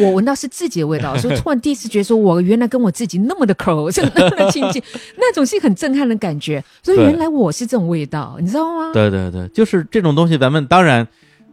[0.00, 4.82] 我闻到是自己的味道，所以突然第一次觉得说，我原来跟我自己那么的 close，那么的亲近，
[5.16, 6.62] 那种是很震撼的感觉。
[6.82, 8.92] 所以原来我是这种味道，你知道吗？
[8.92, 11.06] 对对对，就是这种东西，咱们当然。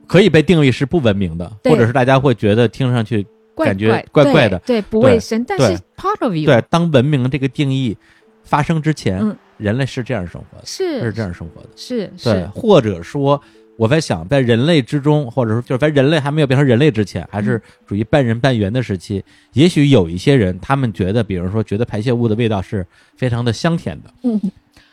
[0.05, 5.43] 可以被定义是不文明的，或者是大家会觉得听上去感觉怪怪的，对不卫生。
[5.47, 7.97] 但是 part of you，对，当文明这个定义
[8.43, 11.01] 发生之前，人类是这样生活的，是。
[11.01, 12.45] 是这样生活的，是对。
[12.47, 13.41] 或者说，
[13.77, 19.23] 我在想，在人类之中，或者说就是在人类还没有变成人类之前，还是属于半人半猿的时期，
[19.53, 22.85] 也许有一些人，他们觉得，比如说，觉得排泄物的味道是
[23.15, 24.39] 非常的香甜的，嗯，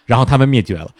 [0.07, 0.91] 然后他们灭绝了。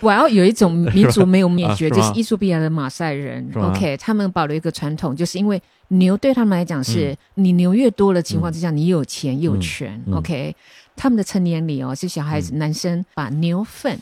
[0.00, 3.50] 我要有一种民族没有灭绝，就是伊索比亚的马赛人。
[3.56, 10.00] OK，他们保留一个传统，就是因为牛对他们来讲是，你牛越多的情况之下，你有钱有权。
[10.12, 10.54] OK，
[10.98, 13.98] 他们的成年礼哦，是小孩子男生把牛粪，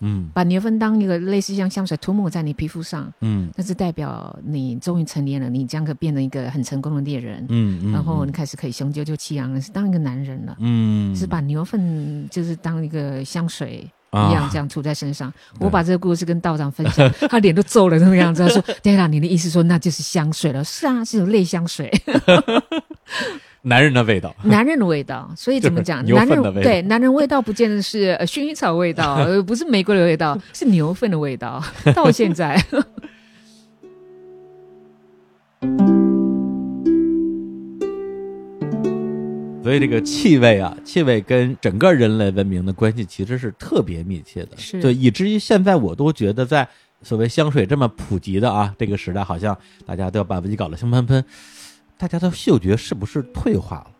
[0.00, 13.88] 嗯，把牛粪当一个类似像香水涂抹在你皮肤上，嗯，那是代表你终于成年了，你将可变成一个很成功的猎人，嗯，然后你开始可以雄赳赳气昂，是当一个男人了，嗯，是把牛粪就是当一个香水。
[14.10, 15.30] 一样这样涂在身上，
[15.60, 18.42] 我把这个故事跟道长分享，他脸都皱了那个样子。
[18.42, 20.64] 他说：“对了，你的意思说那就是香水了？
[20.64, 21.92] 是啊，是有类香水，
[23.62, 25.30] 男人的味道，男人的味道。
[25.36, 26.04] 所以怎么讲？
[26.06, 31.62] 男人对男人味道不见得是薰衣草味道， 呃，不是玫瑰的味道，是牛粪的味道。
[31.94, 32.56] 到现在。
[39.60, 46.66] ”所以这个气味啊，气味跟整个人类文明的关系其实是特别密切的，是对，以至于现在我都觉得，在
[47.02, 49.54] 所谓香水这么普及的啊这个时代，好像
[49.84, 51.22] 大家都要把自己搞得香喷喷，
[51.98, 53.90] 大家的嗅觉是不是退化了？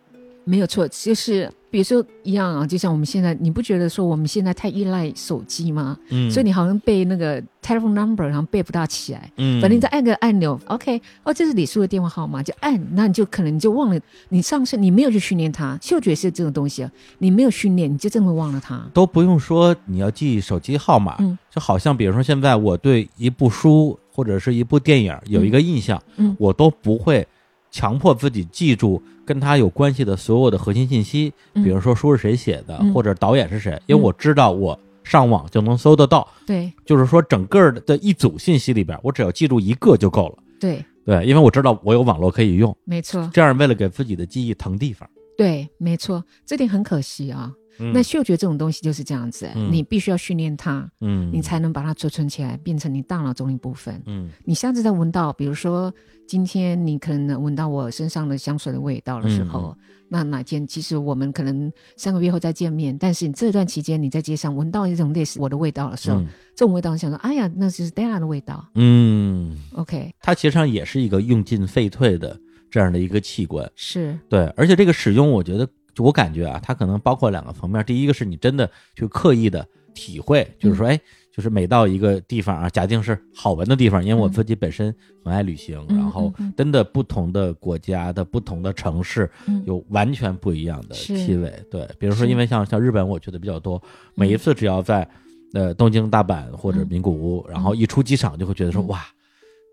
[0.44, 1.51] 没有错，就是。
[1.70, 5.99] 比如说一样啊，就像我们现在，你不觉得说我们现在太依赖手机吗？
[6.09, 9.30] 嗯，所以你好像背那个 telephone number，然后背不大起来。
[9.36, 14.01] 嗯，反正你再按个按钮，OK，哦，这是李叔的电话号码，就按，那你就可能你就忘了。
[14.30, 18.82] 你上次你没有去训练它，嗅觉是这种东西啊，你没有训练，你就这么忘了它。
[18.94, 27.28] 都不用说，你要记手机号码，嗯，就好像比如说现在我对一部书或者是一部电影有一个印象，嗯，我都不会。
[27.71, 36.27] 强迫自己记住跟他有关系的所有的核心信息，比如说书是谁写的，或者导演是谁，因为我知道我上网就能搜得到。
[36.47, 40.39] 对，就是说整个的一组信息里边，我只要记住一个就够了。
[40.59, 42.77] 对，对，因为我知道我有网络可以用。
[42.85, 45.09] 没错，这样为了给自己的记忆腾地方。
[45.37, 47.53] 对，没错，这点很可惜啊。
[47.79, 54.03] 那嗅觉这种东西就是这样子，你必须要训练它，嗯，你才能把它储存起来，变成你大脑中一部分。
[54.07, 55.93] 嗯，你下次再闻到，比如说
[56.26, 59.76] 今天你可能闻到我身上的香水的味道的时候，
[60.09, 66.20] 那哪天其实我们可能三个月后再见面，但是你这段期间你在街上闻到一种类似我的味道的时候，
[66.57, 68.66] 这种味道想说，哎呀，那就是 Della 的味道。
[68.74, 72.39] 嗯，OK，它其实上也是一个用进废退的
[72.70, 74.18] 这样的一个器官，是。
[74.29, 75.68] 对，而且这个使用，我觉得。
[75.99, 77.84] 就我感觉啊，它可能包括两个层面。
[77.84, 81.01] 第一个是你真的去刻意的体会，就是说，哎，
[81.32, 84.94] 就是每到一个地方啊，假定是好闻的地方，因为我自己本身
[85.24, 89.28] 很爱旅行，然后真的不同的国家的不同的城市
[89.66, 91.53] 有完全不一样的气味。
[91.68, 93.82] 对，比如说，因为像像日本，我去的比较多，
[94.14, 95.09] 每一次只要在
[95.55, 99.05] 呃东京、大阪或者名古屋，然后一出机场就会觉得说，哇，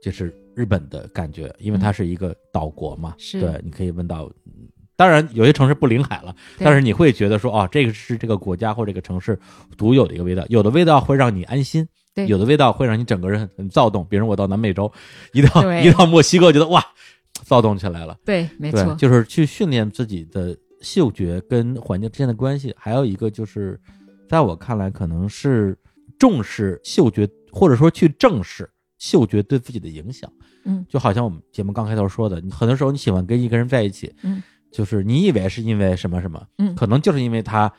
[0.01, 4.27] 这是日本的感觉，因为它是一个岛国嘛，对，你可以闻到。
[4.97, 9.37] 当然，有些城市不临海了，但是你会觉得说，哦，这个是这个国家或这个城市
[9.77, 10.45] 独有的一个味道。
[10.47, 11.85] 有的味道会让你安心，
[12.27, 14.05] 有的味道会让你整个人很躁动。
[14.09, 14.89] 比如我到南美洲，
[15.33, 16.81] 一到一到墨西哥，觉得哇，
[17.43, 18.17] 躁动起来了。
[18.23, 22.73] 对，没错，就是去训练自己的嗅觉跟环境之间的关系。
[22.77, 23.77] 还有一个就是，
[24.29, 25.77] 在我看来，可能是
[26.17, 30.31] 重视嗅觉，或者说去正视嗅觉对自己的影响。
[30.63, 34.41] 嗯，就好像我们节目刚开头说的，你很多时候你喜欢跟一个人在一起，嗯。
[34.75, 37.71] 就是你以为是因为什么什么，嗯，可能就是因为它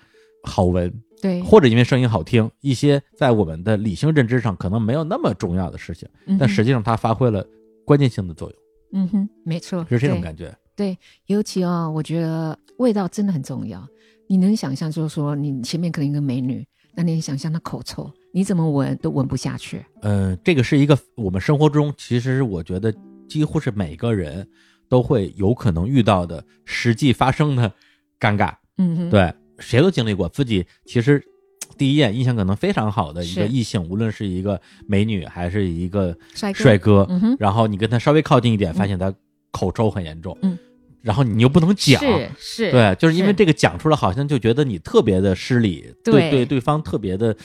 [0.43, 0.91] 好闻，
[1.21, 7.47] 对，或者因为声音好听，一些在我们的理性认知上可能没有那么重要的事情，但实际上它发挥了
[7.85, 8.59] 关键性的作用。
[8.93, 10.57] 嗯哼，没错，是这种感觉。
[10.75, 13.87] 对，尤其哦，我觉得味道真的很重要。
[14.27, 19.85] 你能想象，就是说你前面可能一个美女，那你想象她口臭，你怎么闻都闻不下去。
[20.01, 22.95] 嗯，这个是一个我们生活中，其实我觉得
[23.29, 24.49] 几乎是每个人
[24.89, 27.73] 都会有可能遇到的实际发生的
[28.19, 28.55] 尴尬。
[28.79, 30.29] 嗯，对，谁都经历过。
[30.29, 31.23] 自己其实
[31.79, 37.09] 第一眼印象可能非常好的一个异性，无论是一个美女还是一个帅哥，
[37.39, 39.13] 然后你跟他稍微靠近一点，发现他
[39.51, 40.37] 口臭很严重。
[40.43, 40.59] 嗯。
[41.03, 47.37] 然后你又不能讲，是是，对，就是因为这个讲出来，好像就觉得你特别的失礼，对对，对方特别的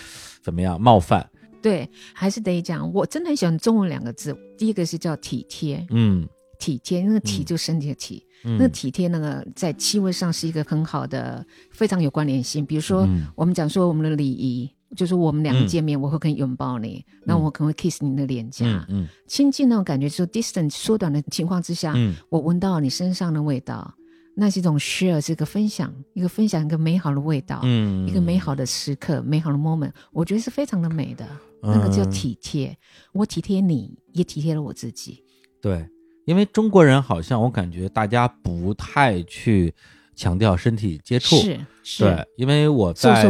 [0.41, 1.29] 怎么样冒犯？
[1.61, 6.27] 对，还是得讲，我真的很喜欢中文两个字，第一个是叫体贴，嗯，
[6.62, 12.64] 体贴，那个体就身体的体，那个体贴那个在气味上是一个很好的，非常有关联性。
[12.66, 14.70] 比如说，我们讲说我们的礼仪。
[14.93, 21.95] 就是我们两个见面，我会可以拥抱你，那我可能会 kiss 你的脸颊，嗯亲近那种感觉，就 distance 缩短的情况之下，
[22.28, 23.95] 我闻到你身上的味道，
[24.36, 27.62] 那是一种 share，是一个分享，一个分享一个美好的味道，
[28.05, 31.26] 一个美好的时刻，美好的 moment，我觉得是非常的美的，
[31.62, 32.78] 那个叫体贴，
[33.14, 35.24] 我体贴你，也体贴了我自己。
[35.62, 35.88] 对，
[36.26, 39.74] 因为中国人好像我感觉大家不太去。
[40.13, 41.36] 强调身体接触，
[41.82, 43.24] 是，对，因为我在，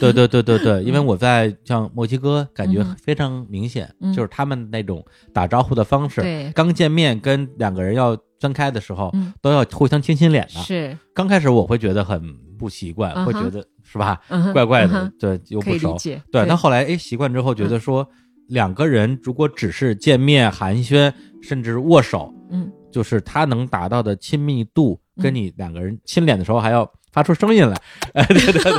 [0.00, 12.20] 对对对对对， 因为我在像墨西哥，感觉非常明显，就是他们那种打招呼的方式，对，刚见面跟两个人要分开的时候，都要互相亲亲脸的，是，刚开始我会觉得很
[12.58, 14.20] 不习惯，会觉得是吧，
[14.52, 15.96] 怪怪的，对，又不熟，
[16.32, 18.08] 对，但后来哎习惯之后，觉得说
[18.48, 25.00] 两个人如果只是见面寒暄，甚至握手，嗯，就是他能达到的亲密度。
[25.18, 27.74] 跟你两个人亲脸的时候还要发出声音来，
[28.12, 28.72] 哎，对对对，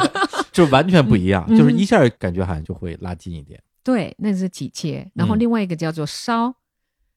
[0.52, 3.60] 就完全不一样，就是一下感觉好像就会拉近一点。
[3.84, 5.10] 对，那是体贴。
[5.16, 6.54] 然后另外一个叫做烧。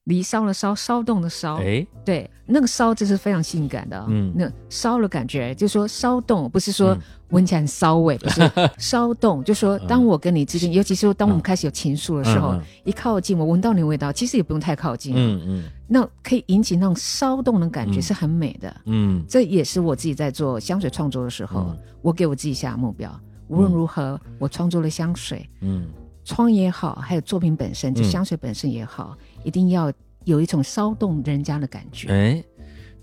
[0.05, 6.97] 离骚的骚，骚动的骚，哎，对，那个骚就是非常性感的，嗯，那骚的感觉，就是说骚动，不是说
[7.29, 8.51] 闻起来很骚味，不是。
[8.79, 23.07] 骚动，就说当我跟你之间，尤其是当我们开始有情愫的时候，一靠近，我闻到你的味道，其实也不用太靠近，嗯嗯，那可以引起那种骚动的感觉，是很美的，嗯，这也是我自己在做香水创作的时候，我给我自己下目标，
[23.49, 25.85] 无论如何，我创作了香水，嗯，
[26.23, 29.17] 创也好，还有作品本身，就香水本身也好。
[29.43, 29.91] 一定要
[30.23, 32.09] 有一种骚动人家的感觉。
[32.09, 32.43] 哎，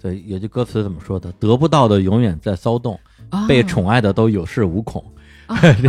[0.01, 1.33] 对，有句歌词怎么说的？
[1.33, 2.99] 得不到的永远在骚动，
[3.49, 5.05] 被宠爱的都有恃无恐。
[5.49, 5.89] 这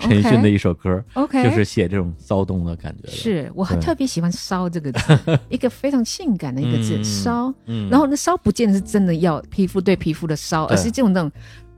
[0.00, 3.08] 陈奕迅的一首歌，OK，就是写这种骚动的感觉。
[3.08, 5.18] 是我还特别喜欢“骚”这个字，
[5.48, 7.50] 一个非常性感的一个字“骚”。
[7.90, 11.32] 然后那骚不见得是真的要皮肤对皮肤的骚，而是这种那种。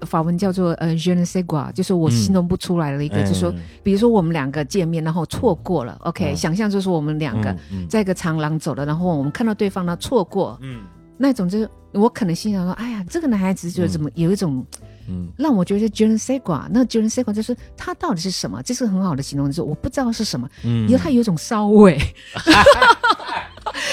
[0.07, 7.55] 法文叫做呃，je ne sais quoi，就是我形容不出来的一个，就是说，比如说我们两个见面，然后错过了，OK，想象就是我们两个
[7.89, 10.81] 在一个长廊走了，然后我们看到对方呢错过，嗯，
[11.17, 14.65] 那种就是我可能心想说，哎呀，这个男孩子就是怎么有一种，
[15.11, 18.63] 嗯，让我觉得 je ne sais quoi，那 je ne sais quoi 就是它到底是什么？
[18.63, 21.99] 这是很好的形容词，我不知道是什么，嗯，因为它有一种骚味。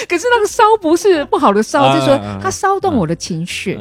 [0.09, 3.77] 可是那个骚不是不好的骚，就是说它骚动我的情绪，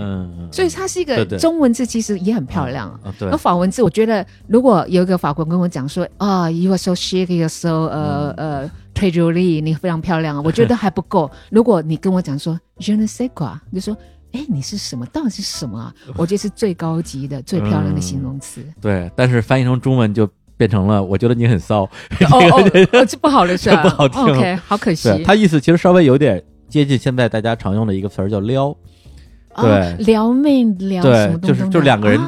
[0.51, 2.99] 所以它是一个中文字，其实也很漂亮。
[3.21, 11.31] 那法文字，我觉得如果有一个法国人跟我讲说啊，you are so chic, you are so 呃呃 très jolie，你非常漂亮，我觉得还不够。
[11.51, 13.97] 如果你跟我讲说 je ne sais quoi，就说
[14.33, 15.07] 哎，你是什么？
[15.07, 15.95] 到底是什么啊？
[16.17, 18.65] 我觉得是最高级的、最漂亮的形容词。
[18.81, 20.29] 对，但是翻译成中文就。
[20.59, 22.71] 变成了，我觉得你很骚，哦，
[23.07, 25.23] 这不好的事， 不好听，OK，好可惜。
[25.23, 28.75] 他意思其实稍微有点接近现在大家常用的一个词儿，叫撩，
[29.55, 32.19] 对，撩妹撩，对，就是就两个人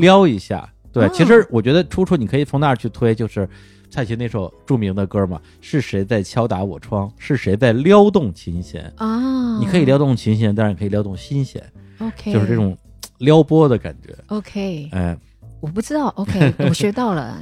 [0.00, 0.68] 撩一下。
[0.92, 3.48] 对，其实我觉得出处你可以从那儿去推，就是
[3.96, 7.10] 蔡琴那首著名的歌嘛，是谁在敲打我窗？
[7.16, 8.92] 是谁在撩动琴弦？
[8.96, 11.64] 啊，你可以撩动琴弦，当然也可以撩动心弦
[12.00, 12.76] ，OK，就是这种
[13.20, 15.16] 撩拨的感觉，OK，哎。
[15.60, 17.40] 我不知道，OK， 我学到了，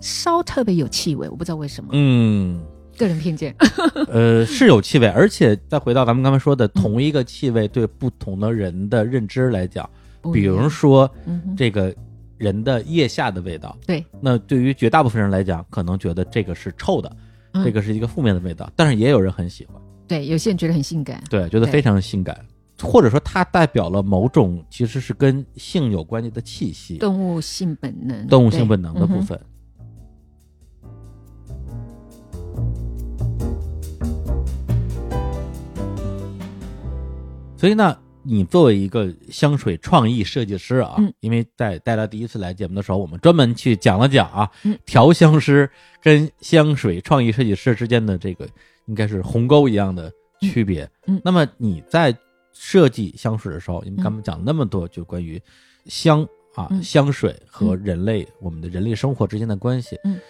[0.00, 1.90] 烧特别有气味，我不知道为什么。
[1.92, 2.60] 嗯，
[2.98, 3.54] 个人偏见。
[4.10, 9.88] 呃，是有气味，而且再回到咱们刚才说的，同一个气味对不同的人的认知来讲，
[10.32, 11.08] 比如说
[11.56, 11.94] 这个
[12.36, 17.14] 人的腋下的味道，对，那对于绝大部分人来讲，可能觉得这个是臭的，
[17.64, 19.76] 这个是一个负面的味道，但是也有人很喜欢。
[20.06, 22.38] 对，有些人觉得很性感，对，觉得非常性感。
[22.82, 29.40] 或者说，它代表了某种其实是跟性有关系的气息，动物性本能，动物性本能的部分。
[37.56, 44.50] 所以呢，你作为一个香水创意设计师啊，因为在带来第一次来节目的时候，我们专门去讲了讲啊，
[44.84, 45.70] 调香师
[46.02, 48.48] 跟香水创意设计师之间的这个
[48.86, 50.12] 应该是鸿沟一样的。
[50.40, 50.86] 区别。
[51.06, 52.14] 嗯，那么你在
[52.52, 55.40] 设计香水的时候，你们刚刚讲那么多，就关于
[55.86, 59.96] 香啊香水和人类我们的人类生活之间的关系。
[60.04, 60.20] 嗯，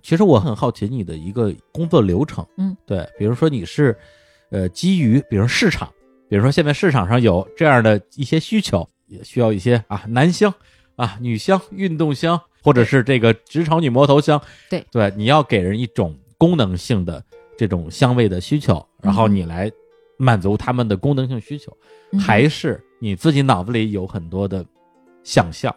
[0.00, 2.46] 其实我很好奇你的一个工作流程。
[2.56, 3.94] 嗯，对，比如说你是
[4.50, 5.92] 呃基于比如市场，
[6.28, 10.52] 比如说现在市场上有这样的一些需求，也需要一些啊男香
[10.96, 14.40] 啊女香、运动香，或者是这个职场女魔头香。
[14.68, 17.22] 对对，你要给人一种功能性的
[17.56, 19.70] 这种香味的需求，然后你来
[20.18, 21.76] 满足他们的功能性需求，
[22.18, 24.64] 还是你自己脑子里有很多的
[25.22, 25.74] 想象，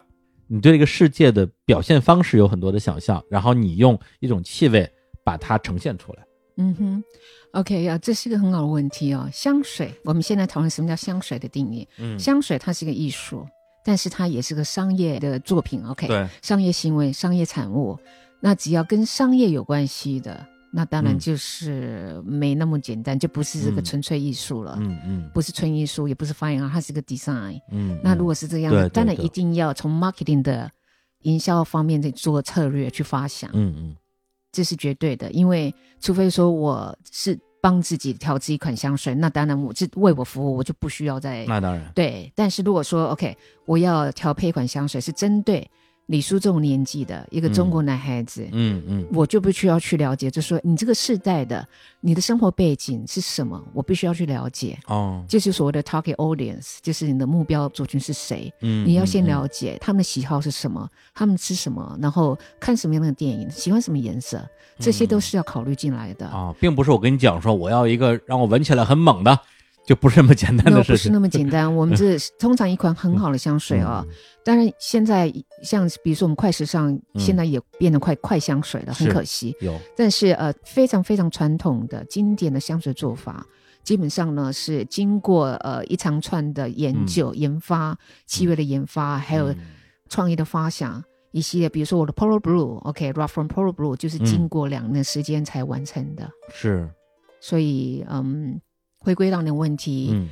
[0.48, 4.90] 你对这个世界的表现方式有很多的想象，然后你用一种气味
[5.24, 6.24] 把它呈现出来。
[6.60, 7.04] 嗯哼
[7.52, 9.28] ，OK 呀，这是一个很好的问题哦。
[9.32, 11.88] 香水，我们现在讨论什么叫香水的定义。
[11.98, 13.46] 嗯，香水它是一个艺术，
[13.84, 15.82] 但是它也是个商业的作品。
[15.86, 17.98] OK，对，商业行为、商业产物，
[18.40, 24.76] 那只要跟商业有关系的，那当然就是没那么简单，就不是这个纯粹艺术了。
[24.78, 27.58] 嗯嗯，不是纯艺术，也不是 fine 它是个 design。
[27.72, 30.70] 嗯，那如果是这样的，当然一定要从 marketing 的
[31.22, 33.50] 营销方面的做策略去发想。
[33.54, 33.96] 嗯嗯。
[34.52, 42.32] 这是绝对的，因为除非说我是帮自己调制一款香水，那当然我是为我服务，我就不需要再那当然对。
[42.34, 43.36] 但是如果说 OK，
[43.66, 45.70] 我要调配一款香水是针对。
[46.10, 51.64] 李叔这种年纪的一个中国男孩子，嗯嗯，我就不需要去了解，就说你这个世代的
[52.00, 54.76] 你的生活背景是什么，我必须要去了解。
[54.88, 64.44] 哦，就是所谓的 target audience，就是你的目标族群是谁，嗯，你要先了解他们的喜好是什么，他们吃什么，然后看什么样的电影，喜欢什么颜色，
[64.80, 66.26] 这些都是要考虑进来的。
[66.26, 69.38] 啊，并不是我跟你讲说我要一个让我闻起来很猛的。
[69.90, 71.74] 就不是那么简单的事情，不是那么简单。
[71.74, 74.06] 我们 这通常一款很好的香水啊，
[74.44, 75.32] 当然现在
[75.64, 79.52] 像比如说我们快时尚，现在也变得快快香水了，很可惜。
[79.60, 83.44] 有，但是呃，非常非常传统的经典的香水做法，
[83.82, 89.52] 基本上呢是经过呃一长串的研究、研发、气味的研发，还有
[90.08, 96.30] 创意的发想，一系列，比如说我的 Polo Blue，OK，Raw from Polo Blue 就是经过两年时间才完成的。
[96.54, 96.88] 是，
[97.40, 98.60] 所以嗯。
[99.00, 100.28] 回归到你的问题，嗯，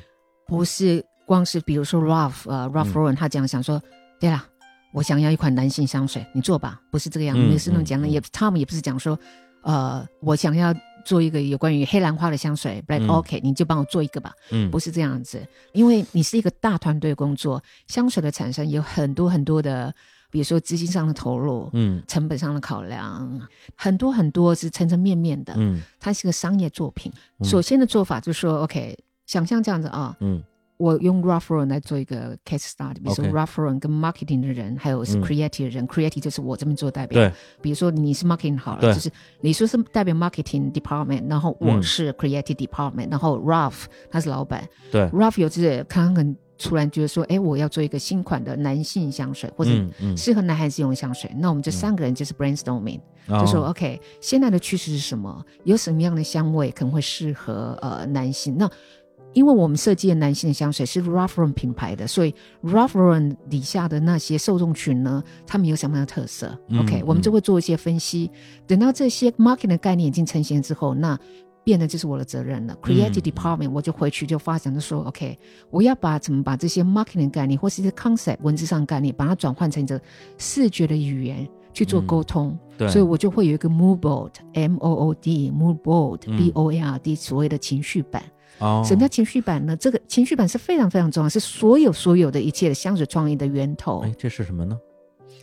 [0.46, 3.82] 不是光是比如说 Ralph 呃 Ralph Lauren 他讲想说，
[4.20, 4.46] 对啦，
[4.92, 9.18] 我想要一款男性香水，你做吧，不是这个样，没是那种讲的，也他们也不是讲说，
[9.62, 19.94] 呃，我想要做一个有关于黑兰花的香水，Black OK，你就帮我做一个吧，嗯，不是这样子，因为你是一个大团队工作，香水的产生有很多很多的。
[20.30, 23.40] 比如说资金上的投入，嗯，成本上的考量，
[23.74, 27.12] 很多很多是层层面面的，嗯，它是个商业作品。
[27.42, 30.42] 首先的做法就是说，OK，想象这样子啊，嗯，
[30.76, 33.78] 我用 r a f f e r 来做一个 case study，比如说 r a f f e r
[33.78, 39.10] 跟 marketing 的人，还有是 creative 的人，creative 就是我这边做代表，对，比如说你是 marketing 好了，就是
[39.40, 49.70] 你说是代表 marketing department，然后我是 creative department，然后 Ralph 他是老板，对，Ralph 有这刚刚突然觉得说，哎，我要做一个新款的男性香水，或者
[50.16, 51.30] 适合男孩子用的香水。
[51.38, 55.44] 那我们这三个人就是 brainstorming，就说 OK，现在的趋势是什么？
[55.64, 58.56] 有什么样的香味可能会适合呃男性？
[58.58, 58.68] 那
[59.34, 62.34] 因为我们设计的男性的香水是 Ralph 品牌的，所以
[62.64, 68.30] Ralph 底下的那些受众群呢，他们有什么样的特色？OK，我们就会做一些分析。
[68.66, 71.16] 等到这些 marketing 的概念已经成型之后，那
[71.68, 72.74] 变得就是我的责任了。
[72.80, 75.38] Creative department，我就回去就发展就说，OK，
[75.68, 80.00] 我要把怎么把这些 marketing 概念或是一些 concept 文字上概念，把它转换成一个
[80.38, 82.58] 视觉的语言去做沟通。
[82.78, 88.22] 对，所以我就会有一个 mood board，M O O D，mood board，B O A R D，所谓的情绪版。
[88.60, 89.76] 哦，什么叫情绪版呢？
[89.76, 94.00] 这个情绪版是非常非常重要，是所有所有的一切的香水创意的源头。
[94.00, 94.74] 哎，这是什么呢？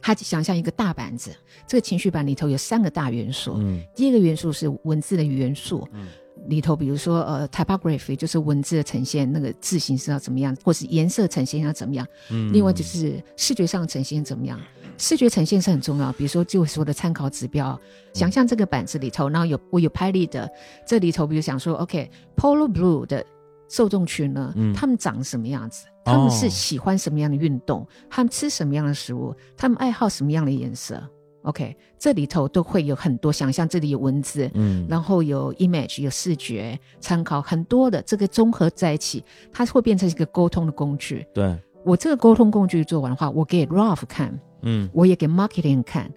[0.06, 1.36] 他想象一个大板子，
[1.66, 3.56] 这个情绪板里头有三个大元素。
[3.58, 5.88] 嗯，第一个元素是文字的元素。
[5.94, 6.06] 嗯，
[6.48, 12.06] 里头比如说呃，typography 就是文字的呈现，那个字形是要怎么样，或是颜色呈现要怎么样。
[12.30, 14.62] 嗯，另外就是视觉上呈现怎么样，
[15.00, 16.12] 视觉呈现是很重要。
[16.12, 17.80] 比如说就说的参考指标，
[18.14, 20.48] 想象这个板子里头，然后有我有拍立的，
[20.86, 23.26] 这里头比如想说，OK，Polo Blue 的
[23.68, 25.88] 受众群呢，嗯他们长什么样子？
[26.06, 27.86] 他们是喜欢什么样的运动？
[28.10, 29.36] 他们吃什么样的食物？
[29.58, 31.02] 他们爱好什么样的颜色
[31.42, 33.68] ？OK，这里头都会有很多想象。
[33.68, 41.26] 这里有文字，嗯，然后有 image，有视觉参考，很多的这个综合在一起，它会变成一个沟通的工具。
[41.34, 46.12] 对我这个沟通工具做完的话，我给 Ralph 看，嗯，我也给 marketing 看，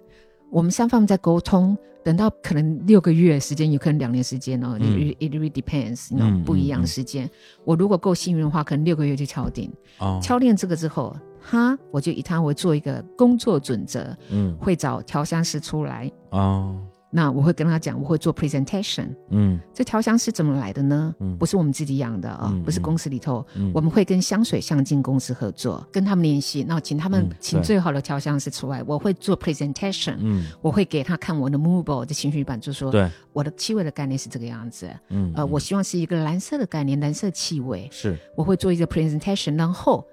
[0.51, 1.77] 我们三方在沟通。
[2.01, 4.77] 等到可能六个月时间，有可能两年时间哦。
[4.79, 7.29] 嗯 it really depends，那种不一样的时间。
[7.65, 9.69] 我如果够幸运的话，可能六个月就敲定。
[9.99, 14.17] 哦，敲定这个之后，哈，我就以他为做一个工作准则。
[14.31, 16.09] 嗯，会找调香师出来。
[16.29, 16.81] 哦，
[17.11, 19.07] 那我会跟他讲，我会做 presentation。
[19.29, 21.13] 嗯，这调香是怎么来的呢？
[21.19, 21.35] 嗯。
[21.37, 23.71] 不是我们自己养的啊，嗯不是公司里头，嗯。
[23.73, 35.49] 我们会跟香水相近公司合作，跟他们联系，那请他们嗯请最好的调香师出来，我会做 presentation，、嗯，我会给他看我的 mobile 的情绪版，就说对，我的气味的概念是这个样子，嗯，呃，嗯。
[35.49, 40.05] 我希望是一个蓝色的概念，蓝色气味，是，我会做一个 presentation，然后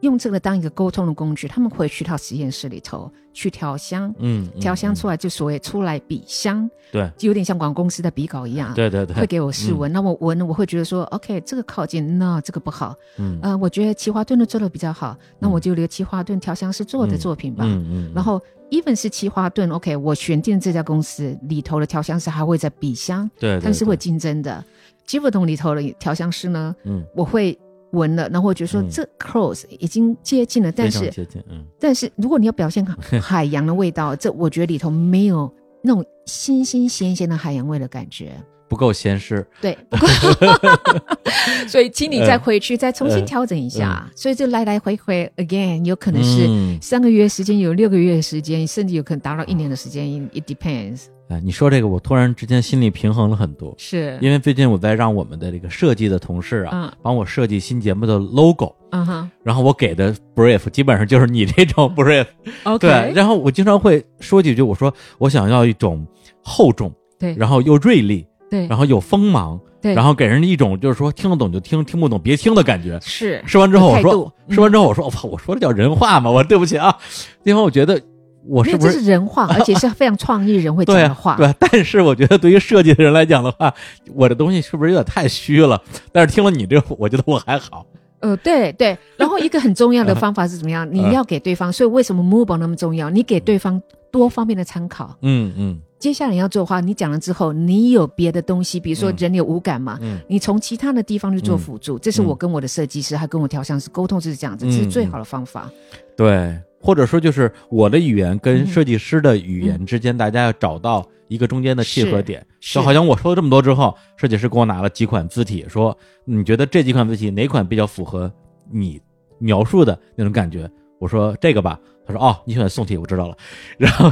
[0.00, 17.64] 用这个当一个沟通的工具，他们回去到实验室里头去调香，嗯，嗯调香嗯出来就所谓出来比香，对，就有点像广告公司的比稿一样，对对对，会给我试闻，那我闻我会觉得说，OK，这个靠近，那这个不好，嗯，呃，我觉得奇华顿的做的比较好，那我就留奇华顿调香师做的作品吧。
[17.66, 18.40] 嗯嗯，然后
[18.70, 24.62] ，even 是奇华顿，OK，我选定这家公司里头的调香师还会在比香，对，他们是会对，竞争的。
[25.06, 27.56] 吉普顿里头的调香师呢，嗯，我会
[27.92, 32.84] 闻了，然后我觉得说嗯这 close 已经接近了，但是接近，嗯，但是如果你要表现
[33.20, 35.52] 海洋的味道，这我觉得里头没有
[35.82, 38.32] 那种新新鲜鲜的海洋味的感觉。
[38.68, 40.06] 不够闲适，对，不够。
[41.68, 44.08] 所以请你再回去、再重新嗯调整一下。
[44.14, 46.78] 所以就来来回回 again 有可能是嗯。
[46.80, 51.04] 三个月时间，有六个月时间，甚至有可能达到一年的时间，it depends。
[51.28, 56.92] 哎，你说这个，我突然之间心里平衡了很多，是，因为最近我在让我们的这个设计的同事啊，嗯。
[57.02, 59.30] 帮我设计新节目的 logo，嗯哼。
[59.42, 66.06] 然后我给的 brief 基本上就是你这种 brief，，OK，对，然后我经常会说几句，我说我想要一种
[66.42, 67.34] 厚重，对。
[67.34, 72.98] 然后又锐利，对然后有锋芒，对，然后给人一种就是说听得懂就听，听不懂别听的感觉。
[73.02, 76.30] 是说完之后我说说完之后我说，我操，我说的叫人话吗？
[76.30, 76.96] 我对不起啊，
[77.44, 78.00] 因为我觉得
[78.46, 81.36] 我是不是是人话，而且是非常创意人会讲对啊的话。
[81.36, 83.74] 对，但是我觉得对于设计的人来讲的话，
[84.14, 85.82] 我的东西是不是有点太虚了？
[86.12, 87.84] 但是听了你这个，我觉得我还好。
[88.20, 90.88] 呃，对对，然后一个很重要的方法是怎么样？
[90.90, 93.10] 你嗯要给对方，所以为什么 move 那么重要？
[93.10, 95.14] 你给对方多方面的参考。
[95.20, 105.70] 嗯嗯接下来你要做的话，你讲了之后，你有别的东西，比如说嗯人有五感嘛，嗯你从其他的地方去做辅助，这是我跟我的设计师还跟我调香师沟通就是这样子，嗯这是最好的方法。
[106.16, 112.46] 对，或者说就是我的语言跟嗯设计师的语言之间，大家要找到一个中间的契合点。
[112.60, 118.30] 是就好像我说了这么多之后，设计师给我拿了几款字体，说你觉得这几款字体哪款比较符合
[118.70, 119.00] 你
[119.38, 120.70] 描述的那种感觉？
[120.98, 123.36] 我说这个吧，他说哦，你喜欢宋体，我知道了。
[123.76, 124.10] 然后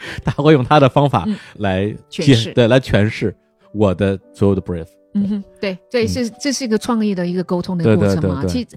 [0.24, 3.34] 他会用他的方法嗯来解诠释对，来诠释
[3.72, 4.86] 我的所有的 brief。
[5.14, 8.44] 嗯哼，对对，是这是一个创意的一个沟通的过程嘛。
[8.46, 8.68] 其实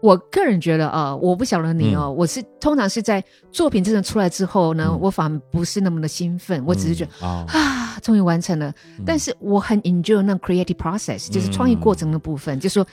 [0.00, 7.26] 我个人觉得啊、我不晓得你哦，我是通常是在作品真的出来之后呢，嗯我反而不是那么的兴奋，我只是觉得。
[7.26, 8.72] 啊，终于完成了！
[9.04, 12.60] 但是我很 enjoy 那 creative process，就是创意过程的部分。
[12.60, 12.86] 就说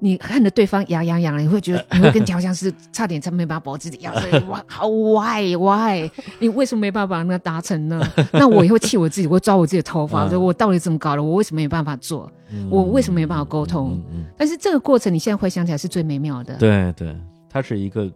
[0.00, 6.10] 你看着对方痒痒痒了，你会觉得 你会跟调香师差点差没把脖子咬碎，哇，好 why why？
[6.38, 8.02] 你为什么没办法让他达成呢？
[8.32, 11.22] 那我也会气我自己，我会抓我自己的头发，我到底怎么搞的？
[11.22, 12.30] 我为什么没办法做？
[12.68, 14.00] 我为什么没办法沟通？
[14.36, 16.54] 但是这个过程，你现在回想起来是最美妙的。
[16.54, 17.16] 嗯，对对，
[17.48, 18.10] 它是一个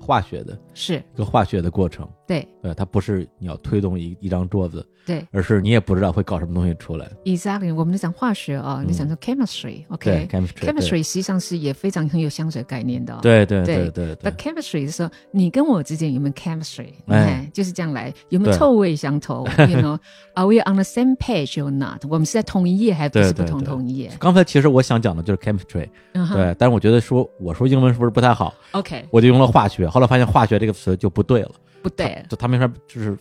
[0.00, 2.08] 化学的是一个化学的过程。
[2.26, 7.10] 对对，它不是你要推动一一张桌子，对而是你也不知道会搞什么东西出来。
[7.24, 7.74] ，exactly。
[7.74, 10.28] 我们在讲化学啊，你讲说 chemistry，OK。
[10.30, 13.18] ，chemistry，chemistry 实际上是也非常很有香水概念的、哦。
[13.20, 16.92] 对对对对对那，chemistry 是说你跟我之间有没有 chemistry？
[17.08, 22.04] 哎就是这样来，有没有臭味相投？You know，Are we on the same page or not？
[22.08, 24.12] 我们是在同一页还不是不同同一页？
[24.20, 31.52] 刚才其实我想讲的就是 chemistry，对，但是我觉得说我说英文是不是不太好，，OK，我就用了化学，后来发现化学这个词就不对了，
[31.82, 33.16] 不对，就他没法就是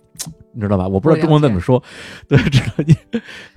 [0.54, 0.88] 你知道吧？
[0.88, 1.82] 我不知道中文怎么说，
[2.30, 2.96] 对，知道你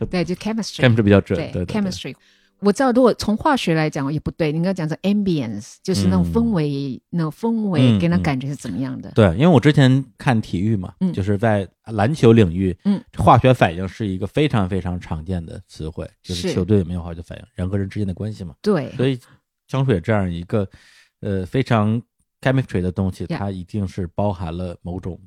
[0.06, 2.14] 对，就 chemistry，chemistry 比较准，对 chemistry。
[2.60, 6.32] 我知道，如果从化学来讲也不对，你应该讲成 ambience，就是那种嗯。
[6.32, 9.10] 氛围，那种氛嗯围给人嗯感觉是怎么样的？
[9.16, 11.12] 对，因为我之前看体育嘛，嗯。
[11.12, 16.54] 就是在篮球领域，嗯，化学反应是一个非常非常常见的词汇，就是是。
[16.54, 18.54] 球队有没有化学反应，人和人之间的关系嘛。
[18.62, 19.18] 对，所以
[19.66, 20.64] 香水这样一个
[21.20, 22.00] 呃非常
[22.42, 25.18] chemistry 的东西，它一定是包含了某种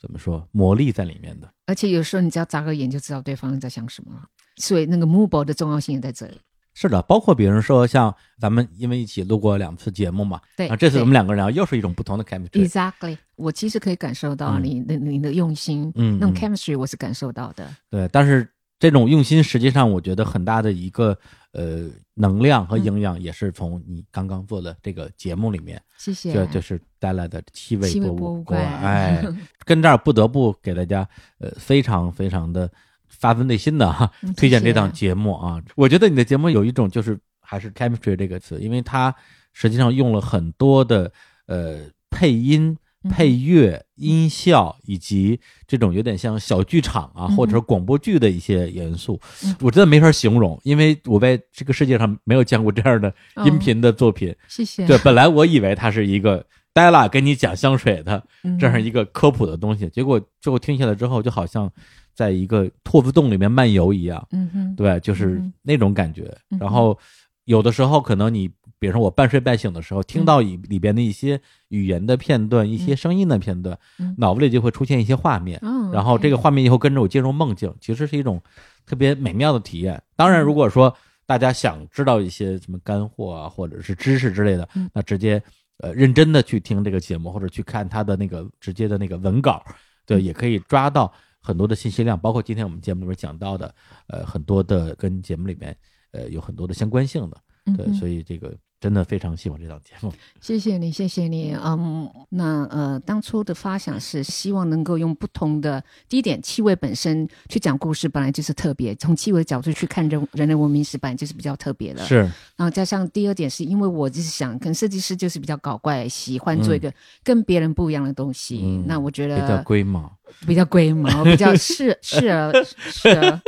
[0.00, 1.52] 怎么说魔力在里面的。
[1.66, 4.22] 而且有时候你只要眨个眼就知道对方在想什么了，
[4.56, 6.38] 所以那个 move 的重要性也在这里。
[6.74, 12.68] 是的，包括比如说像咱们因为一起录过两次节目嘛，对啊，这次我们两个人啊又是一种不同的 chemistry。
[12.68, 17.68] Exactly，我其实可以感受到嗯你的、你的用心，嗯那种 chemistry 我是感受到的。
[17.90, 21.18] 对，但是这种用心，实际上我觉得很大的一个
[21.52, 26.32] 呃能量和营养，也是从你刚刚做的这个节目里面，谢谢。
[26.32, 29.24] 这就是带来的气味气味博博物馆哎，
[29.64, 31.08] 跟这儿不得不给大家
[31.38, 32.70] 呃非常非常的
[33.06, 35.62] 发自内心的哈、嗯推荐这档节目啊。
[35.74, 39.14] 我觉得你的节目有一种就是还是 chemistry 这个词，因为它
[39.52, 41.10] 实际上用了很多的
[41.46, 41.80] 呃
[42.10, 42.76] 配音
[43.08, 49.20] 配乐、音效以及这种有点像小剧场啊，或者是广播剧的一些元素，
[49.60, 53.12] 我真的没法形容，因为我在这个世界上没有见过这样的
[53.44, 54.34] 音频的作品。
[54.48, 54.86] 谢谢。
[54.86, 58.22] 对，本来我以为它是一个黛拉跟你讲香水的
[58.58, 61.70] 这样一个科普的东西，结果最后听下来之后，就好像
[62.14, 64.26] 在一个兔子洞里面漫游一样。
[64.32, 66.36] 嗯哼，对，就是那种感觉。
[66.60, 66.98] 然后
[67.44, 68.50] 有的时候可能你。
[68.78, 73.78] 比如说我半睡半醒的时候，听到里里边的一些语言的片段、一些声音的片段，
[74.16, 75.60] 脑子里就会出现一些画面，
[75.92, 78.40] 然后这个画面以后跟着我进入梦境，其实是一种
[78.86, 80.00] 特别美妙的体验。
[80.14, 80.94] 当然，如果说
[81.26, 85.42] 大家想知道一些什么干货啊，或者是知识之类的，那直接
[85.78, 89.62] 呃认真的去听这个节目，或者去看他的那个直接的那个文稿，
[90.06, 93.74] 对，也可以抓到很多的信息量，包括今天我们节目里面讲到的，
[94.06, 95.76] 呃，很多的跟节目里面
[96.12, 97.36] 呃有很多的相关性的，
[97.76, 98.56] 对，所以这个。
[98.80, 101.52] 真的非常喜欢这档节目，谢谢你，谢谢你。
[101.54, 108.94] 嗯，那呃，当初的发想是希望能够用不同的第一点，气味本身去讲故事，本来就是特别。
[108.94, 112.04] 从气味角度去看人人类文明史，本来就是比较特别的。
[112.04, 112.18] 是。
[112.56, 116.92] 然后加上第二点，是因为我就是想，可能设计师就是比较搞怪，喜欢做一个
[117.24, 118.80] 跟别人不一样的东西。
[118.86, 120.12] 那我觉得比较龟毛，
[120.46, 122.52] 比较龟毛， 比较适适合
[122.90, 123.40] 适合。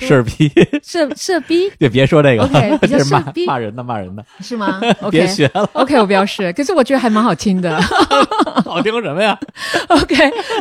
[0.00, 0.50] 事逼，
[0.82, 4.80] 事事逼， 也别说这个，OK， 比较骂骂人的，骂人的，是吗？
[5.10, 6.50] 别学了，OK，我不要试。
[6.54, 7.78] 可是我觉得还蛮好听的，
[8.64, 9.38] 好听什么呀
[9.88, 10.14] ？OK，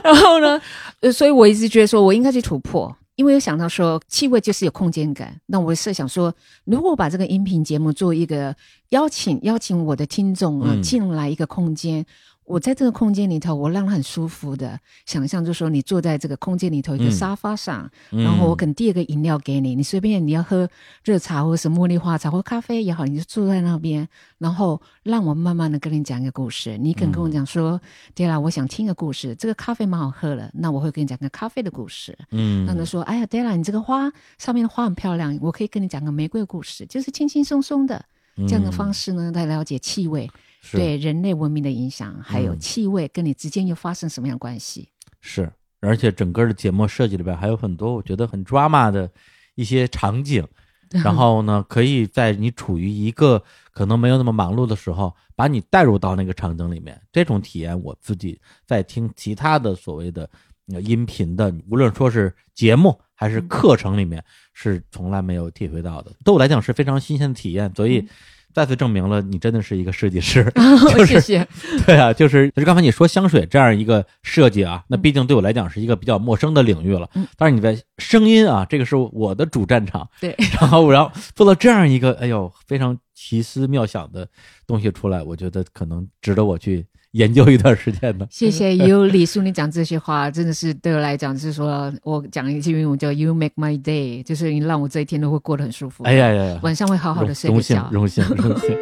[0.03, 0.61] 然后呢？
[0.99, 5.33] 呃，所以我一直觉得说我应该去突破，因为有想到说气味就是有空间感。
[5.47, 6.31] 那我设想说，
[6.65, 8.53] 如果把这个音频节目做一个
[8.89, 12.05] 邀请，邀请我的听众啊进来一个空间。
[12.45, 20.69] 我在这个空间里头，我让很舒服的想象，就说你坐在这个空间里头一个沙发上，然后我可能递一个饮料给你，你随便你要喝
[21.03, 24.07] 热茶或者是茉莉花茶或咖啡也好，你就坐在那边，
[24.37, 26.77] 然后让我慢慢的跟你讲一个故事。
[26.77, 27.81] 你可能跟我讲说，
[28.13, 32.15] 对了，我想听个故事，这个咖啡蛮好喝的，那我会跟你讲个咖啡的故事。
[32.29, 38.05] 嗯，那他说，哎呀，对了，你这个花上面的花很漂亮，我可以跟你讲个玫瑰故事，就是轻轻松松的
[38.47, 40.29] 这样的方式呢，来了解气味。
[40.73, 44.89] 对人类文明的影响，还有气味跟你之间又发生什么样关系？
[45.21, 49.09] 是，而且整个的节目设计里边还有很多我觉得很 drama 的
[49.55, 50.47] 一些场景，
[51.03, 56.99] 然后呢，可以在你处于一个可能没有那么忙碌的时候，把你带入到那个场景里面。
[57.11, 60.29] 这种体验我自己在听其他的所谓的
[60.67, 64.23] 音频的，无论说是节目还是课程里面，
[64.53, 66.11] 是从来没有体会到的。
[66.23, 68.07] 对我来讲是非常新鲜的体验，所以。
[68.55, 70.49] 再次证明了你真的是一个设计师，
[71.05, 71.45] 谢谢。
[71.85, 77.09] 对啊，就是就是刚才你说香水这样一个设计啊，那毕竟对我来讲是一个比较陌生的领域了。
[77.15, 80.09] 嗯，但是你的声音啊，这个是我的主战场。
[80.21, 84.25] 对，然后然后做了这样一个哎呦非常奇思妙想的
[84.65, 86.85] 东西出来，我觉得可能值得我去。
[87.15, 96.03] 研究一段时间的，谢谢 有李叔，你讲这些话真的是对我来讲，是说我讲一句英文叫 “You make my day”，就是你让我这一天都会过得很舒服。
[96.03, 97.89] 哎呀呀，晚上会好好的睡觉。
[97.89, 98.77] 荣幸，荣幸， 荣幸。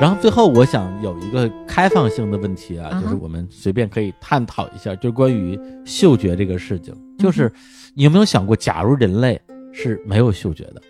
[0.00, 7.52] 然后最后，我想有一个开放性的问题啊，就是我们随便可以探讨一下，就关于嗅觉这个事情，就是
[7.94, 9.40] 你有没有想过，假如人类
[9.72, 10.80] 是没有嗅觉的？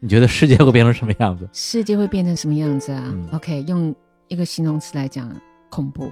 [0.00, 1.48] 你觉得世界会变成什么样子？
[1.52, 3.94] 世界会变成什么样子啊？OK，用
[4.28, 5.28] 一个形容词来讲，
[5.68, 6.10] 恐怖。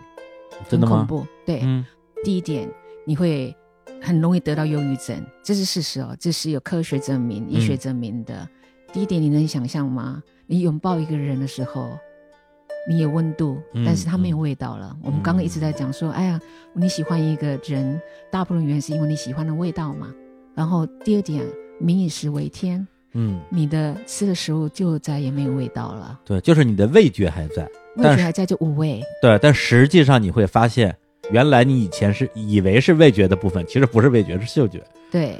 [0.68, 0.98] 真的吗？
[0.98, 1.26] 恐怖。
[1.44, 1.62] 对，
[2.24, 2.68] 第一点，
[3.04, 3.54] 你会
[4.02, 8.48] 很容易得到忧郁症，这是事实哦，这是有科学证明、医学证明的。
[8.92, 10.20] 第一点，你能想象吗？
[10.46, 11.90] 你拥抱一个人的时候，
[12.88, 14.96] 你有温度，但是他没有味道了。
[15.00, 16.40] 我们刚刚一直在讲说，哎呀，
[16.72, 18.00] 你喜欢一个人，
[18.32, 20.12] 大部分原因是因为你喜欢的味道嘛。
[20.56, 21.46] 然后第二点，
[21.78, 22.84] 民以食为天。
[23.16, 26.20] 嗯，你的吃的食物就再也没有味道了。
[26.24, 27.66] 对，就是你的味觉还在，
[27.96, 29.02] 味觉还在就无味。
[29.22, 30.94] 对，但实际上你会发现，
[31.30, 34.84] 原来你以前是以为是味觉的部分，其实不是味觉，是嗅觉。
[35.10, 35.36] 对，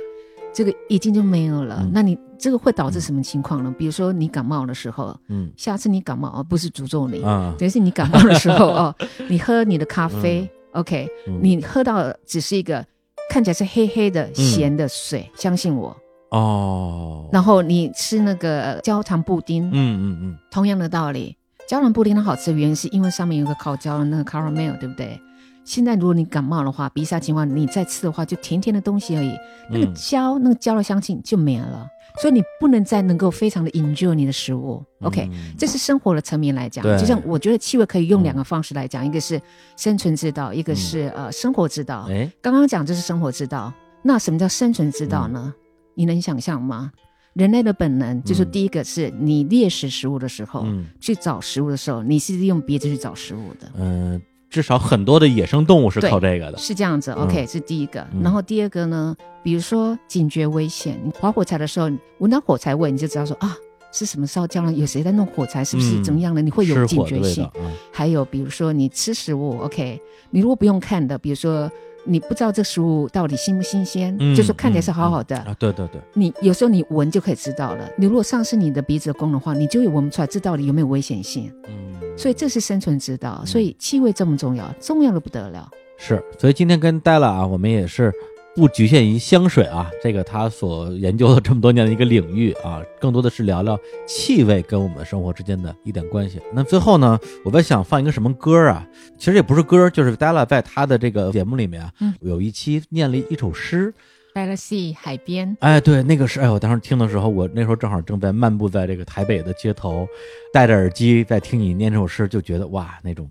[0.54, 1.86] 这个已经就没有了。
[1.92, 3.74] 那你这个会导致什么情况呢？
[3.78, 8.94] 比如说你感冒的时候，嗯，下次你感冒而不是诅咒你啊，等于是你感冒的时候 哦，
[9.28, 11.06] 你喝你的咖啡，OK，
[11.42, 12.84] 你喝到只是一个
[13.28, 15.94] 看起来是黑黑的咸的水，相信我。
[16.30, 21.36] 哦，然后你吃那个焦糖布丁，嗯嗯嗯，同样的道理，
[21.68, 25.20] 焦糖布丁它好吃的原因是因为上面有个烤焦的那个 caramel，对不对？
[25.64, 29.34] 现在如果你感冒的话，鼻塞情况，你再吃的话，就甜甜的东西而已，
[29.68, 31.84] 那个焦那个焦的香气就没了，
[32.20, 34.80] 所以你不能再能够非常的 enjoy 你的食物。
[35.02, 35.28] OK，
[35.58, 39.42] 这是生活的层面来讲，就像我觉得气味可以用两个方式来讲，一个是
[39.76, 42.06] 生存之道，一个是呃生活之道。
[42.08, 43.72] 哎，刚刚讲这是生活之道，
[44.02, 45.52] 那什么叫生存之道呢？
[45.97, 46.93] 你能想象吗？
[47.32, 50.64] 人类的本能就是第一个是你猎食食物的时候，
[51.01, 53.70] 去找食物的时候，你是用鼻子去找食物的。
[53.77, 54.18] 嗯，
[54.48, 56.56] 至少很多的野生动物是靠这个的。
[56.56, 58.06] 是这样子，OK，是第一个。
[58.23, 61.90] 然后第二个呢，比如说警觉危险，你划火柴的时候
[62.20, 63.55] 闻到火柴味，你就知道说啊，
[63.93, 64.73] 是什么烧焦了？
[64.73, 65.62] 有谁在弄火柴？
[65.62, 66.40] 是不是怎么样的？
[66.40, 67.47] 你会有警觉性。
[67.93, 70.01] 还有比如说你吃食物，OK，
[70.31, 71.70] 你如果不用看的，比如说。
[72.06, 75.54] 你不知道这食物到底新不新鲜，就是看起来是好好的啊。
[75.58, 77.88] 对对对，你有时候你闻就可以知道了。
[77.96, 81.52] 你如果丧失你的鼻子的功能的话，你就闻不出来这到底有没有危险性。
[81.68, 83.42] 嗯，所以这是生存之道。
[83.44, 85.68] 所以气味这么重要，重要的不得了。
[85.98, 88.12] 是，所以今天跟戴了啊，我们也是。
[88.56, 96.40] 不局限于香水啊，这个他所研究了这么多年的一个领域啊，更多的是聊聊气味跟我们生活之间的一点关系。
[96.54, 98.88] 那最后呢，我在想放一个什么歌啊？
[99.18, 103.92] 其实也不是歌，就是 Della 在他的这个节目里面啊，有一期念了一首诗，
[104.34, 105.54] 在了 sea 海边。
[105.60, 110.08] 哎，对，那个是，哎，我当时听的时候，我那时候正好正在漫步在这个台北的街头，
[110.50, 113.28] 戴着耳机在听你念这首诗，就觉得哇，那种。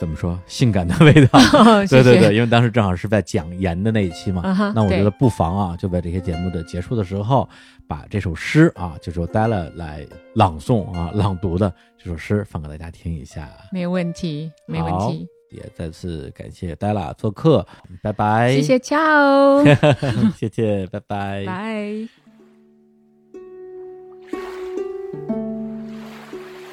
[0.00, 0.40] 怎么说？
[0.46, 1.38] 性感的味道，
[1.84, 7.46] 对对对，因为当时正好是在讲盐的那一期嘛，那我觉得不妨啊，就在这些节目的结束的时候，
[7.86, 11.70] 把这首诗啊，就是由 Della 来朗诵啊、朗读的
[12.02, 13.46] 这首诗放给大家听一下。
[13.70, 15.28] 没问题，没问题。
[15.50, 17.66] 也再次感谢 Della 做客，
[18.02, 18.54] 拜拜。
[18.54, 19.62] 谢谢，ciao。
[20.34, 21.44] 谢谢，拜拜。
[21.44, 22.08] 拜。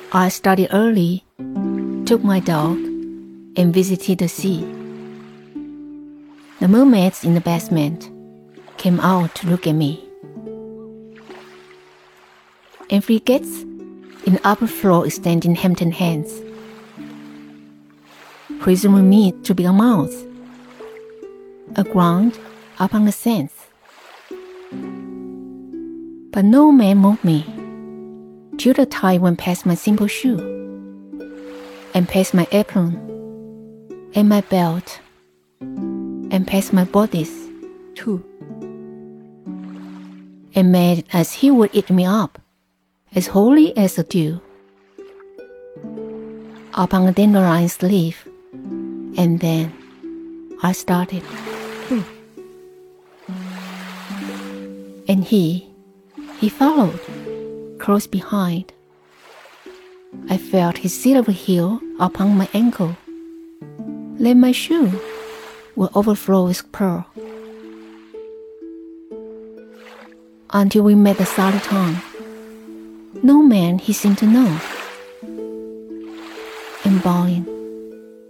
[0.09, 1.23] I studied early,
[2.05, 2.86] took my dog.
[3.57, 4.61] And visited the sea.
[6.59, 8.09] The mermaids in the basement
[8.77, 10.03] came out to look at me.
[12.89, 13.63] And frigates
[14.25, 16.31] in upper floor extending Hampton hands,
[18.59, 20.23] presuming me to be a mouse,
[21.75, 22.39] aground
[22.79, 23.53] upon the sands.
[26.31, 27.43] But no man moved me
[28.57, 30.39] till the tide went past my simple shoe
[31.93, 33.06] and past my apron
[34.15, 34.99] and my belt
[35.61, 37.31] and past my bodies
[37.95, 38.23] too.
[40.55, 42.39] And made as he would eat me up
[43.15, 44.41] as holy as a dew.
[46.73, 48.27] Upon a dandelion's leaf
[49.17, 49.73] and then
[50.63, 51.23] I started.
[55.07, 55.67] And he
[56.39, 56.99] he followed
[57.79, 58.73] close behind.
[60.29, 62.97] I felt his silver heel upon my ankle
[64.19, 64.99] then my shoe
[65.75, 67.05] will overflow with pearl.
[70.51, 72.01] Until we met the solid tongue,
[73.21, 74.59] no man he seemed to know.
[76.85, 77.45] And bowing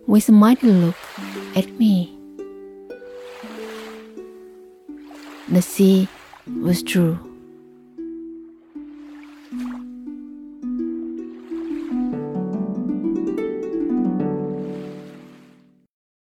[0.07, 0.95] with a mighty look
[1.55, 2.18] at me,
[5.47, 6.07] the sea
[6.61, 7.26] was true.